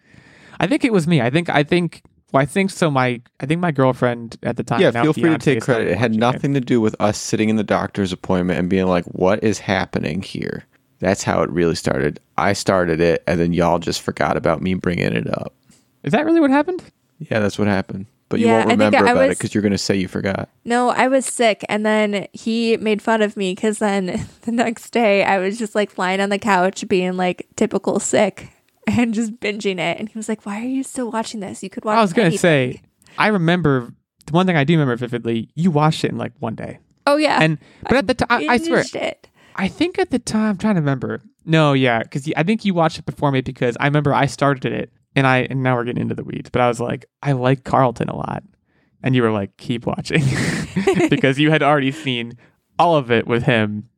[0.59, 1.21] I think it was me.
[1.21, 1.51] I think.
[1.51, 2.03] I think.
[2.33, 2.91] Well, I think so.
[2.91, 3.21] My.
[3.41, 4.81] I think my girlfriend at the time.
[4.81, 5.89] Yeah, feel free to take credit.
[5.89, 8.87] It had watching nothing to do with us sitting in the doctor's appointment and being
[8.87, 10.65] like, what is happening here?
[11.01, 12.21] That's how it really started.
[12.37, 15.55] I started it, and then y'all just forgot about me bringing it up.
[16.03, 16.83] Is that really what happened?
[17.19, 18.07] Yeah, that's what happened.
[18.31, 20.07] But you won't I think remember I about it because you're going to say you
[20.07, 20.49] forgot.
[20.65, 24.91] No, I was sick, and then he made fun of me because then the next
[24.91, 28.53] day I was just like lying on the couch, being like typical sick,
[28.99, 29.99] and just binging it.
[29.99, 31.63] And he was like, "Why are you still watching this?
[31.63, 32.39] You could watch." I was gonna anything."
[32.75, 32.83] say.
[33.19, 33.93] I remember
[34.27, 35.51] the one thing I do remember vividly.
[35.55, 38.55] You watched it in like one day, "Oh yeah," and but at the time, I,
[38.55, 39.29] I swear, it.
[39.57, 41.21] I think at the time, I'm trying to remember.
[41.45, 44.73] No, yeah, because I think you watched it before me because I remember I started
[44.73, 47.33] it and I and now we're getting into the weeds, but I was like, I
[47.33, 48.43] like Carlton a lot,
[49.03, 50.23] and you were like, keep watching
[51.11, 52.39] because you had already seen
[52.79, 53.90] all of it with him.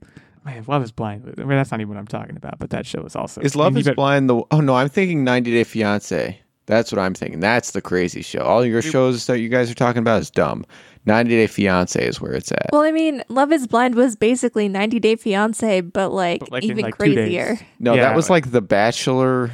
[0.44, 1.32] Man, Love is Blind.
[1.38, 3.40] I mean, that's not even what I'm talking about, but that show is also.
[3.40, 4.42] Is Love and you is bet- Blind the?
[4.50, 6.38] Oh no, I'm thinking 90 Day Fiance.
[6.66, 7.40] That's what I'm thinking.
[7.40, 8.40] That's the crazy show.
[8.42, 10.64] All your shows that you guys are talking about is dumb.
[11.06, 12.66] 90 Day Fiance is where it's at.
[12.72, 16.62] Well, I mean, Love is Blind was basically 90 Day Fiance, but like, But, like,
[16.64, 17.58] even like, crazier.
[17.80, 19.50] no, Yeah, that was like The Bachelor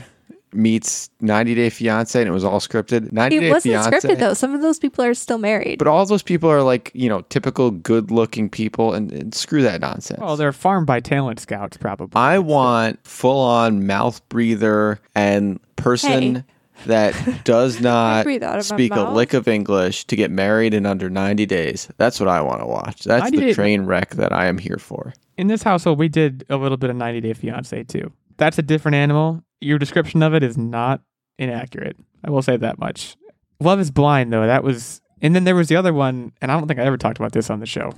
[0.52, 3.12] meets 90 Day Fiance, and it was all scripted.
[3.12, 4.34] 90 It Day wasn't Fiance, scripted though.
[4.34, 5.78] Some of those people are still married.
[5.78, 9.80] But all those people are like you know typical good-looking people, and, and screw that
[9.80, 10.20] nonsense.
[10.22, 12.18] Oh, they're farmed by talent scouts, probably.
[12.20, 16.44] I want full-on mouth breather and person Hey.
[16.86, 20.74] that does not breathe out of my speak a lick of English to get married
[20.74, 21.88] in under 90 days.
[21.98, 23.04] That's what I want to watch.
[23.04, 25.12] That's the train wreck that I am here for.
[25.36, 28.12] in this household, we did a little bit of 90 Day Fiance too.
[28.38, 29.42] That's a different animal.
[29.60, 31.02] Your description of it is not
[31.38, 31.96] inaccurate.
[32.24, 33.16] I will say that much.
[33.60, 34.46] Love is Blind, though.
[34.46, 36.96] That was, and then there was the other one, and I don't think I ever
[36.96, 37.92] talked about this on the show,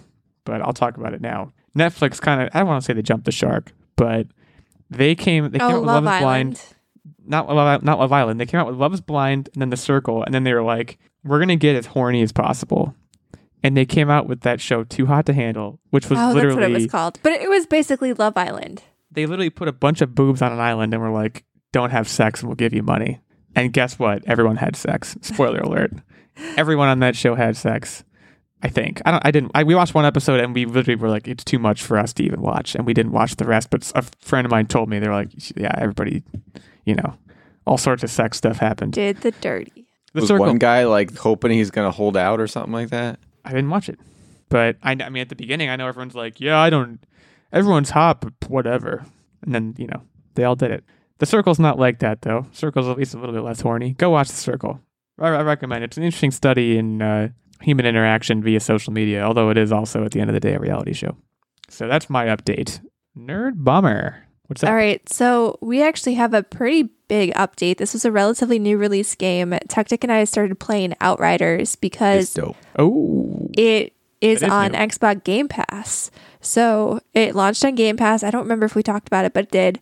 [0.44, 1.52] but I'll talk about it now.
[1.76, 4.26] Netflix kind of, I don't want to say they jumped the shark, but
[4.88, 6.56] they came, they came oh, out with Love Love is Blind.
[6.56, 6.64] Island.
[7.26, 8.40] Not Love, not Love Island.
[8.40, 10.62] They came out with Love is Blind and then The Circle, and then they were
[10.62, 12.94] like, we're going to get as horny as possible.
[13.62, 16.34] And they came out with that show, Too Hot to Handle, which was Oh, that's
[16.34, 17.18] literally what it was called.
[17.22, 18.82] But it was basically Love Island.
[19.10, 22.08] They literally put a bunch of boobs on an island and were like, don't have
[22.08, 23.20] sex and we'll give you money.
[23.54, 24.22] And guess what?
[24.26, 25.16] Everyone had sex.
[25.22, 25.92] Spoiler alert.
[26.56, 28.04] Everyone on that show had sex.
[28.62, 29.00] I think.
[29.06, 31.44] I don't I didn't I, we watched one episode and we literally were like, it's
[31.44, 32.74] too much for us to even watch.
[32.74, 33.70] And we didn't watch the rest.
[33.70, 36.22] But a friend of mine told me, they were like, yeah, everybody,
[36.84, 37.14] you know,
[37.66, 38.92] all sorts of sex stuff happened.
[38.92, 39.86] Did the dirty.
[40.12, 40.46] The was circle.
[40.46, 43.18] one guy like hoping he's gonna hold out or something like that?
[43.44, 43.98] I didn't watch it.
[44.50, 46.98] But I, I mean, at the beginning, I know everyone's like, yeah, I don't,
[47.52, 49.04] everyone's hot, but whatever.
[49.42, 50.02] And then, you know,
[50.34, 50.84] they all did it.
[51.18, 52.46] The Circle's not like that, though.
[52.52, 53.92] Circle's at least a little bit less horny.
[53.94, 54.80] Go watch The Circle.
[55.18, 55.88] I, I recommend it.
[55.88, 57.28] It's an interesting study in uh,
[57.60, 60.54] human interaction via social media, although it is also, at the end of the day,
[60.54, 61.16] a reality show.
[61.68, 62.80] So that's my update.
[63.16, 64.26] Nerd Bummer.
[64.46, 64.70] What's up?
[64.70, 67.76] All right, so we actually have a pretty big update.
[67.76, 69.56] This was a relatively new release game.
[69.68, 72.56] Tactic and I started playing Outriders It's because dope.
[72.78, 74.78] Oh, it is, It is on new.
[74.78, 76.10] Xbox Game Pass.
[76.40, 78.22] So it launched on Game Pass.
[78.22, 79.80] I don't remember if we talked about it, but it did.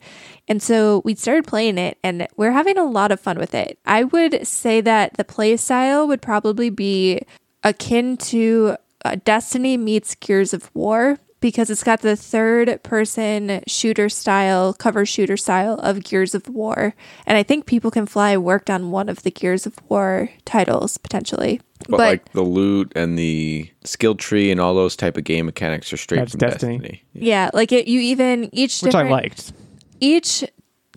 [0.49, 3.79] And so we started playing it and we're having a lot of fun with it.
[3.85, 7.21] I would say that the play style would probably be
[7.63, 14.09] akin to uh, Destiny meets Gears of War because it's got the third person shooter
[14.09, 16.95] style, cover shooter style of Gears of War.
[17.27, 20.99] And I think People Can Fly worked on one of the Gears of War titles
[20.99, 21.61] potentially.
[21.89, 25.93] But, like the loot and the skill tree and all those type of game mechanics
[25.93, 26.79] are straight That's from Destiny.
[26.79, 27.05] Destiny.
[27.13, 29.53] Yeah, like it, you even each which I liked.
[30.01, 30.45] each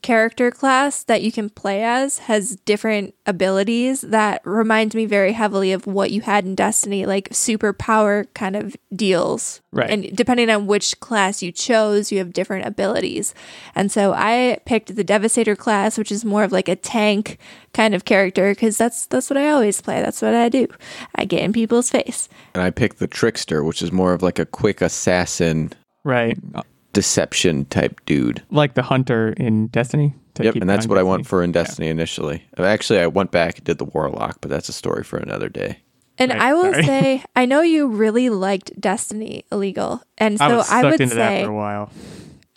[0.02, 5.72] character class that you can play as has different abilities that reminds me very heavily
[5.72, 9.62] of what you had in Destiny, like superpower kind of deals.
[9.72, 9.89] Right.
[9.89, 13.34] And depending on which class you chose, you have different abilities.
[13.76, 17.38] And so I picked the Devastator class, which is more of like a tank
[17.74, 20.02] kind of character, because that's that's what I always play.
[20.02, 20.68] That's what I do.
[21.16, 22.28] I get in people's face.
[22.54, 25.74] And I picked the trickster, which is more of like a quick assassin
[26.04, 26.38] Right.
[26.54, 26.64] Uh,
[26.94, 28.42] deception type dude.
[28.52, 30.14] Like the hunter in Destiny.
[30.36, 31.10] to Yep, keep and that's on what I Destiny.
[31.10, 32.44] want for in Destiny initially.
[32.58, 35.80] Actually, I went back and did the warlock, but that's a story for another day.
[36.18, 36.84] And Right, I will sorry.
[36.86, 40.02] say, I know you really liked Destiny Illegal.
[40.18, 41.92] And so I was I, would into that say for a while.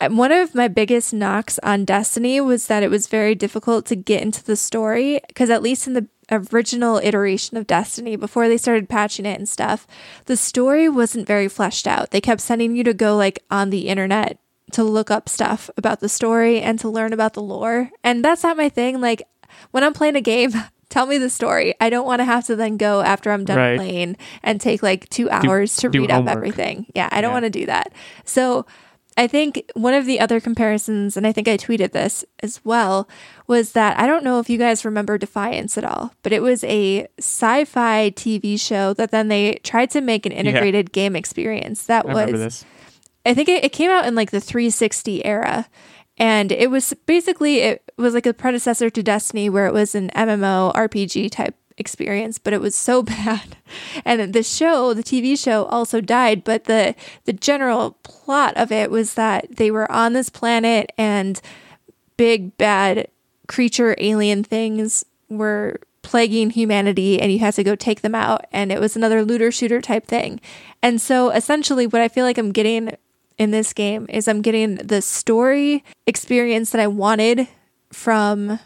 [0.09, 4.21] one of my biggest knocks on Destiny was that it was very difficult to get
[4.21, 8.89] into the story because at least in the original iteration of Destiny before they started
[8.89, 9.85] patching it and stuff,
[10.25, 12.11] the story wasn't very fleshed out.
[12.11, 14.37] They kept sending you to go like on the internet
[14.71, 17.91] to look up stuff about the story and to learn about the lore.
[18.03, 18.99] And that's not my thing.
[18.99, 19.21] Like
[19.71, 20.51] when I'm playing a game,
[20.89, 21.75] tell me the story.
[21.79, 23.77] I don't want to have to then go after I'm done Right.
[23.77, 26.87] playing and take like 2 hours to do read up everything.
[26.95, 27.33] Yeah, I don't Yeah.
[27.33, 27.93] want to do that.
[28.23, 28.65] So
[29.17, 33.07] I think one of the other comparisons, and I think I tweeted this as well,
[33.47, 36.63] was that I don't know if you guys remember Defiance at all, but it was
[36.65, 41.85] a sci fi TV show that then they tried to make an integrated game experience.
[41.85, 42.65] That I was.
[43.25, 45.67] I think it, it came out in like the 360 era.
[46.17, 50.11] And it was basically, it was like a predecessor to Destiny where it was an
[50.11, 53.57] MMO RPG type experience, but it was so bad.
[54.03, 56.95] And the show, the TV show also died, but the
[57.25, 61.41] the general plot of it was that they were on this planet and
[62.17, 63.07] big bad
[63.47, 68.71] creature alien things were plaguing humanity and you had to go take them out and
[68.71, 70.39] it was another looter shooter type thing.
[70.81, 72.95] And so essentially what I feel like I'm getting
[73.37, 77.47] in this game is I'm getting the story experience that I wanted
[77.91, 78.59] from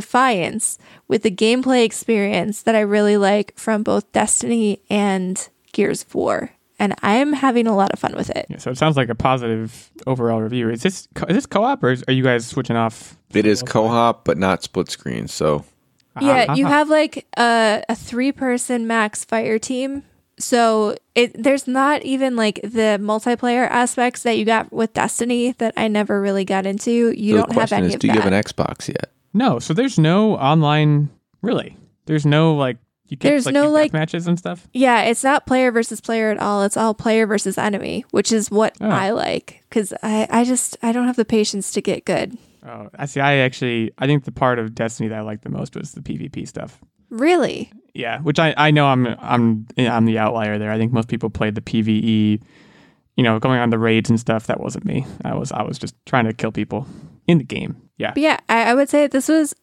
[0.00, 0.76] Defiance
[1.08, 6.50] with the gameplay experience that I really like from both Destiny and Gears of War.
[6.78, 8.44] And I am having a lot of fun with it.
[8.50, 10.68] Yeah, so it sounds like a positive overall review.
[10.68, 13.16] Is this co- is this co-op or is, are you guys switching off?
[13.32, 15.28] It is co-op, but not split screen.
[15.28, 15.64] So
[16.20, 20.02] Yeah, you Ah, have like a, a three person max fire team.
[20.38, 25.72] So it there's not even like the multiplayer aspects that you got with Destiny that
[25.78, 26.90] I never really got into.
[27.16, 29.12] You so don't the have any is, of do you have an Xbox yet?
[29.36, 31.10] No, so there's no online
[31.42, 31.76] really.
[32.06, 32.78] There's no like
[33.08, 34.66] you can't There's like, no, like- matches and stuff.
[34.72, 36.62] yeah, it's not player versus player at all.
[36.64, 38.88] It's all player versus enemy, which is what Oh.
[38.88, 42.36] I like because I, I just I don't have the patience to get good.
[42.66, 43.20] Oh, I see.
[43.20, 46.00] I actually I think the part of Destiny that I liked the most was the
[46.00, 46.80] PvP stuff.
[47.10, 47.70] Really?
[47.94, 50.72] Yeah, which I, I know I'm I'm I'm the outlier there.
[50.72, 52.42] I think most people played the PVE,
[53.16, 54.48] you know, going on the raids and stuff.
[54.48, 55.06] That wasn't me.
[55.24, 56.86] I was I was just trying to kill people
[57.26, 57.88] in the game.
[57.96, 58.12] Yeah.
[58.12, 59.54] But yeah, I, I would say this was.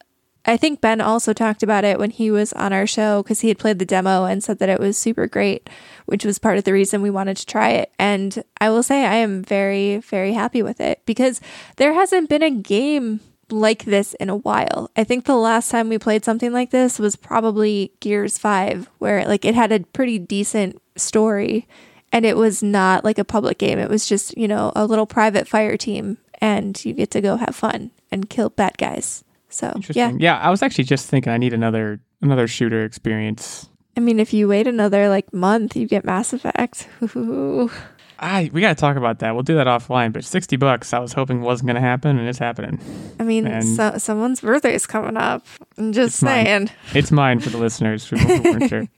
[0.45, 3.47] I think Ben also talked about it when he was on our show because he
[3.47, 5.69] had played the demo and said that it was super great,
[6.05, 7.93] which was part of the reason we wanted to try it.
[7.97, 11.39] And I will say I am very, very happy with it because
[11.77, 14.91] there hasn't been a game like this in a while.
[14.97, 19.25] I think the last time we played something like this was probably Gears 5, where
[19.25, 21.67] like it had a pretty decent story
[22.11, 23.79] and it was not like a public game.
[23.79, 27.37] It was just, you know, a little private fire team and you get to go
[27.37, 29.23] have fun and kill bad guys.
[29.47, 30.11] So, yeah.
[30.17, 30.37] Yeah.
[30.39, 33.69] I was actually just thinking I need another another shooter experience.
[33.95, 36.89] I mean, if you wait another like month, you get Mass Effect.
[38.19, 39.33] I we gotta talk about that.
[39.33, 40.11] We'll do that offline.
[40.13, 42.79] But sixty bucks, I was hoping wasn't gonna happen, and it's happening.
[43.19, 45.45] I mean, And- so, someone's birthday is coming up.
[45.77, 46.45] I'm just It's mine.
[46.45, 46.69] saying.
[46.93, 48.87] It's mine for the listeners who weren't sure.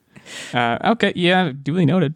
[0.55, 2.15] Uh, okay, yeah, duly noted.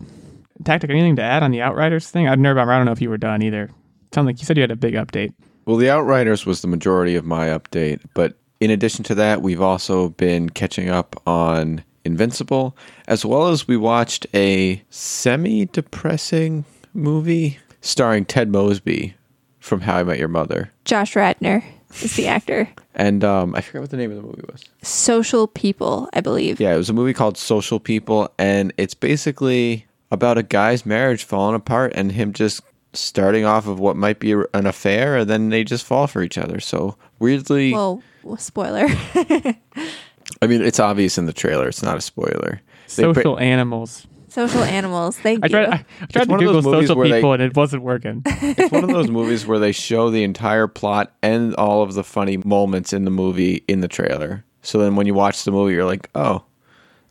[0.65, 2.27] Tactic, anything to add on the Outriders thing?
[2.27, 2.57] I'd nerve.
[2.57, 3.69] I don't know if you were done either.
[4.13, 5.33] Sound like you said you had a big update.
[5.65, 9.61] Well, the Outriders was the majority of my update, but in addition to that, we've
[9.61, 12.75] also been catching up on Invincible,
[13.07, 19.13] as well as we watched a semi-depressing movie starring Ted Mosby
[19.59, 21.63] from How I Met Your Mother, Josh Radnor
[22.01, 22.69] is the actor.
[22.95, 24.63] and um, I forget what the name of the movie was.
[24.81, 26.59] Social People, I believe.
[26.59, 31.23] Yeah, it was a movie called Social People, and it's basically about a guy's marriage
[31.23, 32.61] falling apart and him just
[32.93, 36.37] starting off of what might be an affair, and then they just fall for each
[36.37, 36.59] other.
[36.59, 38.01] So weirdly, Whoa,
[38.37, 38.85] spoiler.
[40.41, 41.67] I mean, it's obvious in the trailer.
[41.67, 42.61] It's not a spoiler.
[42.95, 44.07] They ba- Social animals.
[44.29, 45.17] Social animals.
[45.17, 45.51] Thank I you.
[45.51, 45.69] tried.
[45.69, 47.83] I, I tried to one of Google those social where they- people and it wasn't
[47.83, 48.21] working.
[48.25, 52.03] it's one of those movies where they show the entire plot and all of the
[52.03, 54.45] funny moments in the movie in the trailer.
[54.61, 56.43] So then when you watch the movie, you're like, oh,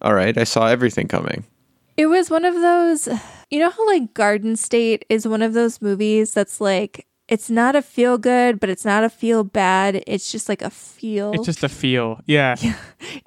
[0.01, 1.45] all right, I saw everything coming.
[1.97, 3.09] It was one of those,
[3.51, 7.77] you know how like Garden State is one of those movies that's like it's not
[7.77, 10.03] a feel good, but it's not a feel bad.
[10.07, 11.33] It's just like a feel.
[11.33, 12.21] It's just a feel.
[12.27, 12.57] Yeah.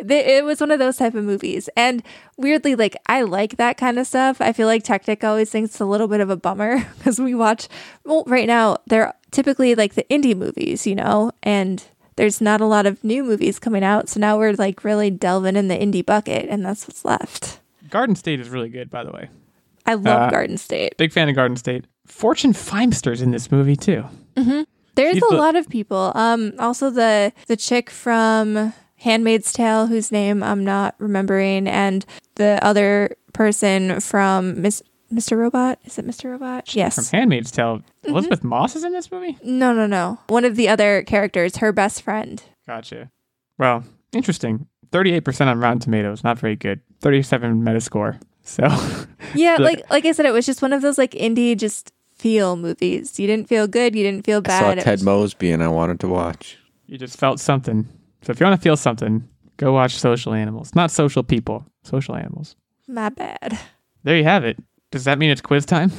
[0.04, 2.02] They- it was one of those type of movies, and
[2.38, 4.42] weirdly, like I like that kind of stuff.
[4.42, 7.36] I feel like Tactic always thinks it's a little bit of a bummer because we
[7.36, 7.68] watch.
[8.04, 11.84] Well, right now they're typically like the indie movies, you know, and
[12.16, 14.10] there's not a lot of new movies coming out.
[14.10, 17.60] So now we're like really delving in the indie bucket, and that's what's left.
[17.90, 19.30] Garden State is really good, by the way.
[19.86, 20.96] I love Uh, Garden State.
[20.98, 21.86] Big fan of Garden State.
[22.06, 24.06] Fortune Feimster's in this movie too.
[24.96, 26.12] There's She's a the- lot of people.
[26.16, 32.06] Um, also the the chick from *Handmaid's Tale*, whose name I'm not remembering, and
[32.36, 35.38] the other person from Miss Mr.
[35.38, 35.80] Robot.
[35.86, 36.32] Is it Mr.
[36.32, 36.74] Robot?
[36.76, 36.96] Yes.
[37.10, 37.78] From Handmaid's Tale.
[37.80, 38.12] Mm-hmm.
[38.12, 39.38] Elisabeth Moss is in this movie.
[39.44, 40.20] No, no, no.
[40.28, 42.42] One of the other characters, her best friend.
[42.68, 43.10] Gotcha.
[43.58, 44.68] Well, interesting.
[44.92, 46.24] Thirty-eight percent on Rotten Tomatoes.
[46.24, 46.82] Not very good.
[47.00, 48.20] Thirty-seven Metascore.
[48.52, 48.68] So
[49.36, 51.92] Yeah, The- like like I said, it was just one of those like indie just
[52.16, 53.20] feel movies.
[53.20, 53.96] You didn't feel good.
[53.96, 54.78] You didn't feel I bad.
[54.78, 56.58] saw Ted was- Mosby and I wanted to watch.
[56.88, 57.88] you just felt something.
[58.24, 59.28] So if you want to feel something,
[59.58, 60.76] go watch Social Animals.
[60.76, 61.66] Not Social People.
[61.84, 62.56] Social Animals.
[62.88, 63.58] My bad.
[64.04, 64.58] There you have it.
[64.92, 65.92] Does that mean it's quiz time?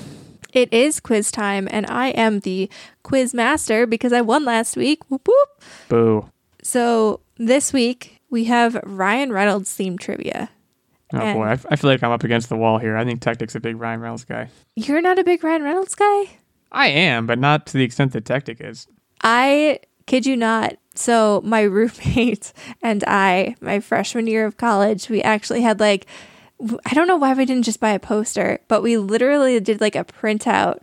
[0.52, 2.68] It is quiz time, and I am the
[3.02, 5.00] quiz master because I won last week.
[5.10, 5.48] Whoop whoop.
[5.88, 6.28] Boo.
[6.62, 10.50] So this week we have Ryan Reynolds theme trivia.
[11.14, 12.96] Oh And- boy, I, f- I feel like I'm up against the wall here.
[12.96, 14.48] I think Tactic's a big Ryan Reynolds guy.
[14.76, 16.24] You're not a big Ryan Reynolds guy?
[16.70, 18.86] I am, but not to the extent that Tactic is.
[19.22, 20.74] I kid you not.
[20.94, 22.52] So my roommate
[22.82, 26.06] and I, my freshman year of college, we actually had like
[26.86, 29.96] I don't know why we didn't just buy a poster, but we literally did like
[29.96, 30.78] a printout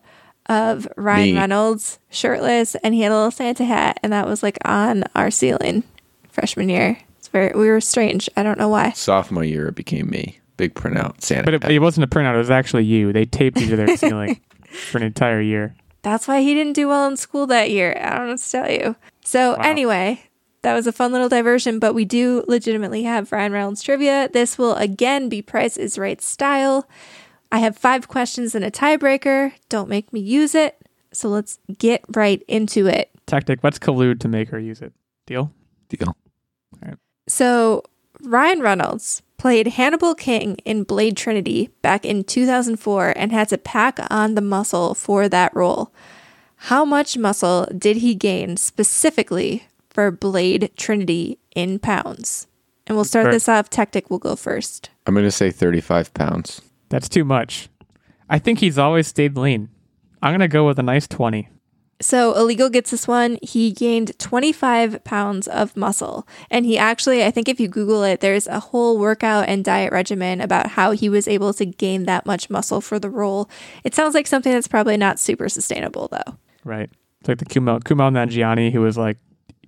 [0.48, 1.40] of Ryan Me.
[1.40, 5.32] Reynolds shirtless and he had a little Santa hat and that was like on our
[5.32, 5.84] ceiling
[6.30, 6.98] freshman year.
[7.30, 8.28] It's very we were strange.
[8.36, 8.92] I don't know why.
[8.92, 10.40] Sophomore year, it became me.
[10.58, 11.44] Big printout, Santa.
[11.44, 12.34] But it, it wasn't a printout.
[12.34, 13.14] It was actually you.
[13.14, 14.42] They taped you to their ceiling
[14.90, 15.76] for an entire year.
[16.02, 17.96] That's why he didn't do well in school that year.
[18.02, 18.96] I don't know what to tell you.
[19.24, 19.62] So Wow.
[19.64, 20.24] anyway,
[20.64, 24.28] that was a fun little diversion, but we do legitimately have Ryan Reynolds trivia.
[24.34, 26.90] This will again be Price is Right style.
[27.52, 29.54] I have five questions and a tiebreaker.
[29.70, 30.78] Don't make me use it.
[31.14, 33.12] So let's get right into it.
[33.28, 34.94] Tactic, let's collude to make her use it.
[35.28, 35.52] Deal?
[35.90, 36.16] Deal.
[37.30, 37.84] So,
[38.22, 44.00] Ryan Reynolds played Hannibal King in Blade Trinity back in 2004 and had to pack
[44.10, 45.94] on the muscle for that role.
[46.64, 52.48] How much muscle did he gain specifically for Blade Trinity in pounds?
[52.86, 53.70] And we'll start this off.
[53.70, 54.90] Tactic will go first.
[55.06, 56.62] I'm going to say 35 pounds.
[56.90, 57.70] That's too much.
[58.28, 59.70] I think he's always stayed lean.
[60.22, 61.48] I'm going to go with a nice 20.
[62.02, 63.38] So, Illegal gets this one.
[63.42, 66.28] He gained 25 pounds of muscle.
[66.50, 69.92] And he actually, I think if you Google it, there's a whole workout and diet
[69.92, 73.50] regimen about how he was able to gain that much muscle for the role.
[73.84, 76.38] It sounds like something that's probably not super sustainable, though.
[76.64, 76.90] Right.
[77.20, 79.18] It's like the Kumail, Kumail Nanjiani who was like,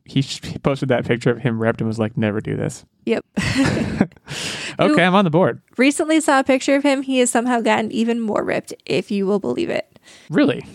[0.06, 2.86] he, he posted that picture of him ripped and was like, never do this.
[3.06, 3.26] Yep.
[4.80, 5.62] Okay, I'm on the board.
[5.78, 7.04] Recently saw a picture of him.
[7.04, 10.00] He has somehow gotten even more ripped, if you will believe it.
[10.30, 10.66] Really?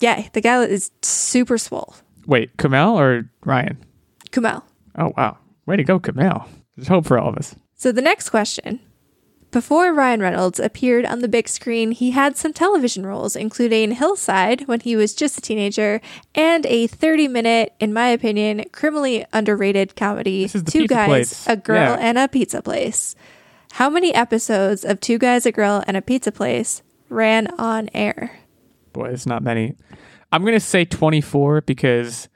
[0.00, 1.94] Yeah, the guy is super swole.
[2.26, 3.78] Wait, Kumail or Ryan?
[4.30, 4.62] Kumail.
[4.96, 5.38] Oh, wow.
[5.66, 6.46] Way to go, Kumail.
[6.76, 7.54] There's hope for all of us.
[7.74, 8.80] So the next question.
[9.50, 14.68] Before Ryan Reynolds appeared on the big screen, he had some television roles, including Hillside
[14.68, 16.02] when he was just a teenager,
[16.34, 21.06] and a 30 minute, in my opinion, criminally underrated comedy, This is the Two Guys,
[21.08, 21.46] Place.
[21.48, 21.96] a Girl, Yeah.
[21.98, 23.16] and a Pizza Place.
[23.72, 28.40] How many episodes of Two Guys, a Girl, and a Pizza Place ran on air?
[28.92, 29.76] Boy, it's not many.
[30.32, 32.28] I'm going to say 24 because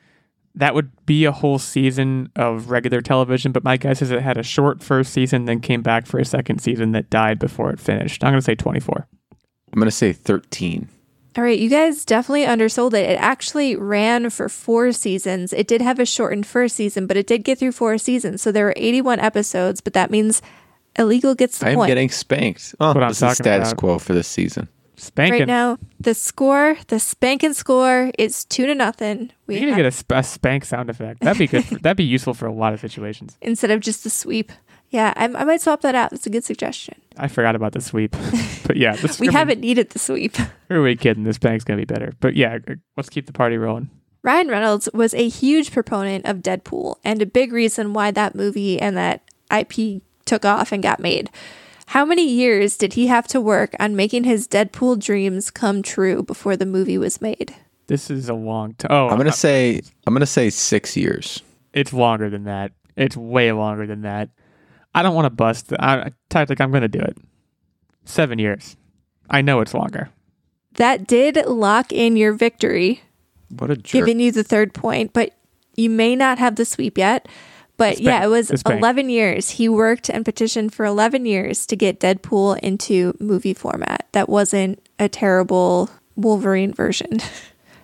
[0.54, 3.52] that would be a whole season of regular television.
[3.52, 6.24] But my guess is it had a short first season, then came back for a
[6.24, 8.22] second season that died before it finished.
[8.24, 9.08] I'm going to say 24.
[9.72, 10.88] I'm going to say 13.
[11.34, 13.08] All right, you guys definitely undersold it.
[13.08, 15.54] It actually ran for four seasons.
[15.54, 18.42] It did have a shortened first season, but it did get through four seasons.
[18.42, 20.42] So there were 81 episodes, but that means
[20.98, 21.88] Illegal gets the I am point.
[21.88, 22.74] getting spanked.
[22.78, 23.78] Oh, what I'm this is the status about.
[23.80, 24.68] quo for this season.
[25.02, 25.40] Spanking.
[25.40, 29.32] right now, the score, the spanking score is two to nothing.
[29.46, 31.20] We have- to get a, sp- a spank sound effect.
[31.20, 31.64] That'd be good.
[31.64, 33.36] For, that'd be useful for a lot of situations.
[33.40, 34.52] instead of just the sweep.
[34.90, 36.10] Yeah, I, I might swap that out.
[36.10, 37.00] That's a good suggestion.
[37.16, 38.14] I forgot about the sweep.
[38.66, 40.36] but yeah, We haven't needed the sweep.
[40.68, 41.24] Who are we kidding?
[41.24, 42.12] This spank's going to be better.
[42.20, 42.58] But yeah,
[42.96, 43.88] let's keep the party rolling.
[44.22, 48.78] Ryan Reynolds was a huge proponent of Deadpool and a big reason why that movie
[48.80, 51.30] and that IP took off and got made.
[51.86, 56.22] How many years did he have to work on making his Deadpool dreams come true
[56.22, 57.54] before the movie was made?
[57.86, 58.90] This is a long time.
[58.90, 61.42] Oh, I'm going uh, to say I'm going to say 6 years.
[61.72, 62.72] it's longer than that.
[62.96, 64.30] It's way longer than that.
[64.94, 65.72] I don't want to bust.
[65.78, 66.60] I, tactic.
[66.60, 67.16] I'm going to do it.
[68.04, 68.76] Seven years.
[69.30, 70.10] I know it's longer.
[70.74, 73.02] That did lock in your victory,
[73.50, 73.92] What a jerk.
[73.92, 75.34] giving you the third point, but
[75.76, 77.28] you may not have the sweep yet.
[77.82, 78.78] But yeah, it was It's bank.
[78.80, 79.50] 11 years.
[79.50, 84.06] He worked and petitioned for 11 years to get Deadpool into movie format.
[84.12, 87.18] That wasn't a terrible Wolverine version.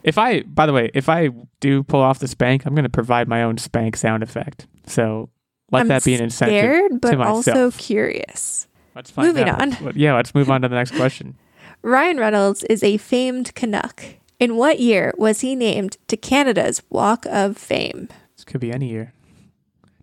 [0.04, 1.30] If I, by the way, if I
[1.60, 4.66] do pull off the spank, I'm going to provide my own spank sound effect.
[4.86, 5.28] So
[5.72, 6.56] let I'm that be an incentive.
[6.56, 8.68] scared, but also curious.
[8.94, 9.60] Let's find moving out.
[9.60, 9.92] on.
[9.96, 11.36] Yeah, let's move on to the next question.
[11.82, 14.02] Ryan Reynolds is a famed Canuck.
[14.38, 18.08] In what year was he named to Canada's Walk of Fame?
[18.36, 19.12] This could be any year.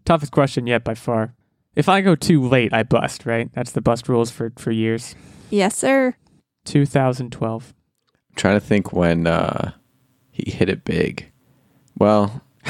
[0.06, 1.34] Toughest question yet by far.
[1.76, 3.26] If I go too late, I bust.
[3.26, 3.49] Right?
[3.53, 5.16] That's the bust rules for for years.
[5.49, 6.16] Yes, sir.
[6.66, 7.74] 2012.
[8.30, 9.72] I'm trying to think when uh,
[10.32, 11.32] he hit it big.
[11.97, 12.41] Well,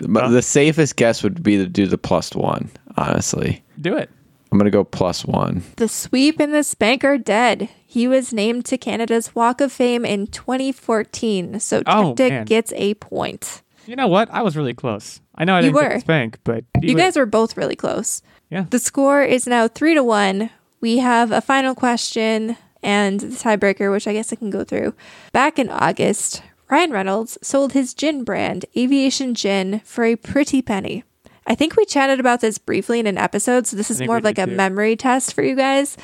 [0.00, 3.62] the, the safest guess would be to do the plus one, honestly.
[3.80, 4.10] Do it.
[4.50, 5.62] I'm going to go plus one.
[5.76, 7.68] The sweep and the spank are dead.
[7.86, 11.60] He was named to Canada's Walk of Fame in 2014.
[11.60, 12.44] So Oh, Tactic man.
[12.46, 13.62] gets a point.
[13.88, 14.28] You know what?
[14.30, 15.20] I was really close.
[15.34, 16.00] I know I You didn't get were.
[16.00, 18.20] spank, but You were- guys were both really close.
[18.50, 18.66] Yeah.
[18.68, 20.50] The score is now three to one.
[20.82, 24.92] We have a final question and the tiebreaker, which I guess I can go through.
[25.32, 31.02] Back in August, Ryan Reynolds sold his gin brand, Aviation Gin, for a pretty penny.
[31.46, 34.24] I think we chatted about this briefly in an episode, so this is more of
[34.24, 34.52] like a too.
[34.54, 35.96] memory test for you guys.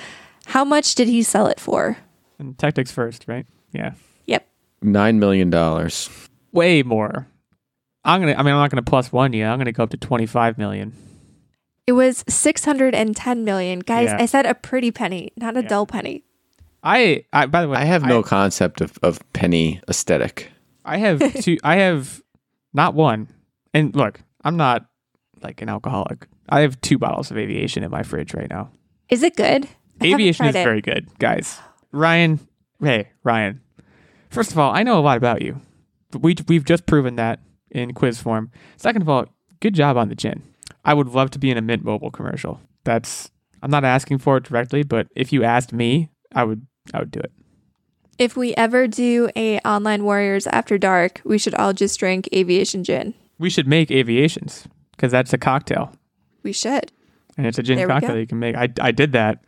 [0.46, 1.98] How much did he sell it for?
[2.38, 3.44] And tactics first, right?
[3.72, 3.92] Yeah.
[4.24, 4.48] Yep.
[4.80, 5.50] 9 million.
[5.50, 6.08] dollars.
[6.50, 7.26] Way more.
[8.04, 8.32] I'm gonna.
[8.34, 9.44] I mean, I'm not gonna plus one you.
[9.44, 10.92] I'm gonna go up to 25 million.
[11.86, 13.80] It was 610 million.
[13.80, 14.16] Guys, Yeah.
[14.20, 15.68] I said a pretty penny, not a Yeah.
[15.68, 16.24] dull penny.
[16.82, 17.24] I.
[17.32, 17.46] I.
[17.46, 20.50] By the way, I have no concept of, of penny aesthetic.
[20.84, 21.58] I have two.
[21.64, 22.22] I have
[22.72, 23.28] not one.
[23.72, 24.86] And look, I'm not
[25.42, 26.26] like an alcoholic.
[26.48, 28.70] I have two bottles of aviation in my fridge right now.
[29.08, 29.64] Is it good?
[30.00, 30.64] I haven't Aviation is it.
[30.64, 31.58] very good, guys.
[31.92, 32.40] Ryan,
[32.82, 33.60] hey Ryan.
[34.30, 35.60] First of all, I know a lot about you.
[36.10, 37.40] But we we've just proven that
[37.74, 38.50] in quiz form.
[38.76, 39.26] Second of all,
[39.60, 40.42] good job on the gin.
[40.84, 42.60] I would love to be in a Mint Mobile commercial.
[42.84, 43.30] That's
[43.62, 47.10] I'm not asking for it directly, but if you asked me, I would I would
[47.10, 47.32] do it.
[48.18, 52.84] If we ever do a online warriors after dark, we should all just drink aviation
[52.84, 53.14] gin.
[53.38, 55.92] We should make aviations because that's a cocktail
[56.44, 56.92] We should.
[57.36, 58.54] and it's a gin There cocktail you can make.
[58.56, 59.44] I I did that.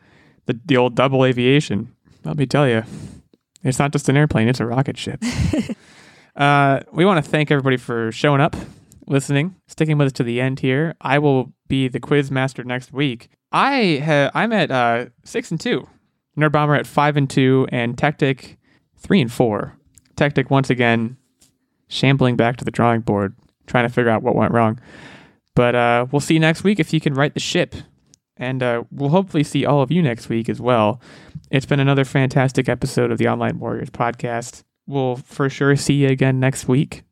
[0.46, 1.92] The the old double aviation.
[2.24, 2.82] Let me tell you,
[3.62, 5.22] it's not just an airplane; it's a rocket ship.
[6.36, 8.56] uh, we want to thank everybody for showing up,
[9.06, 10.94] listening, sticking with us to the end here.
[11.00, 13.28] I will be the quiz master next week.
[13.52, 15.88] I ha- I'm at uh, six and two.
[16.36, 18.58] Nerd Bomber at five and two, and Tactic
[18.98, 19.76] three and four.
[20.16, 21.16] Tactic once again
[21.88, 23.34] shambling back to the drawing board,
[23.66, 24.78] trying to figure out what went wrong.
[25.54, 27.74] But uh, we'll see next week if you can right the ship.
[28.36, 31.00] And uh, we'll hopefully see all of you next week as well.
[31.50, 34.62] It's been another fantastic episode of the Online Warriors podcast.
[34.86, 37.02] We'll for sure see you again next week.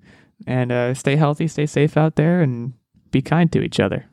[0.46, 2.74] And uh, stay healthy, stay safe out there, and
[3.10, 4.06] be kind to each other.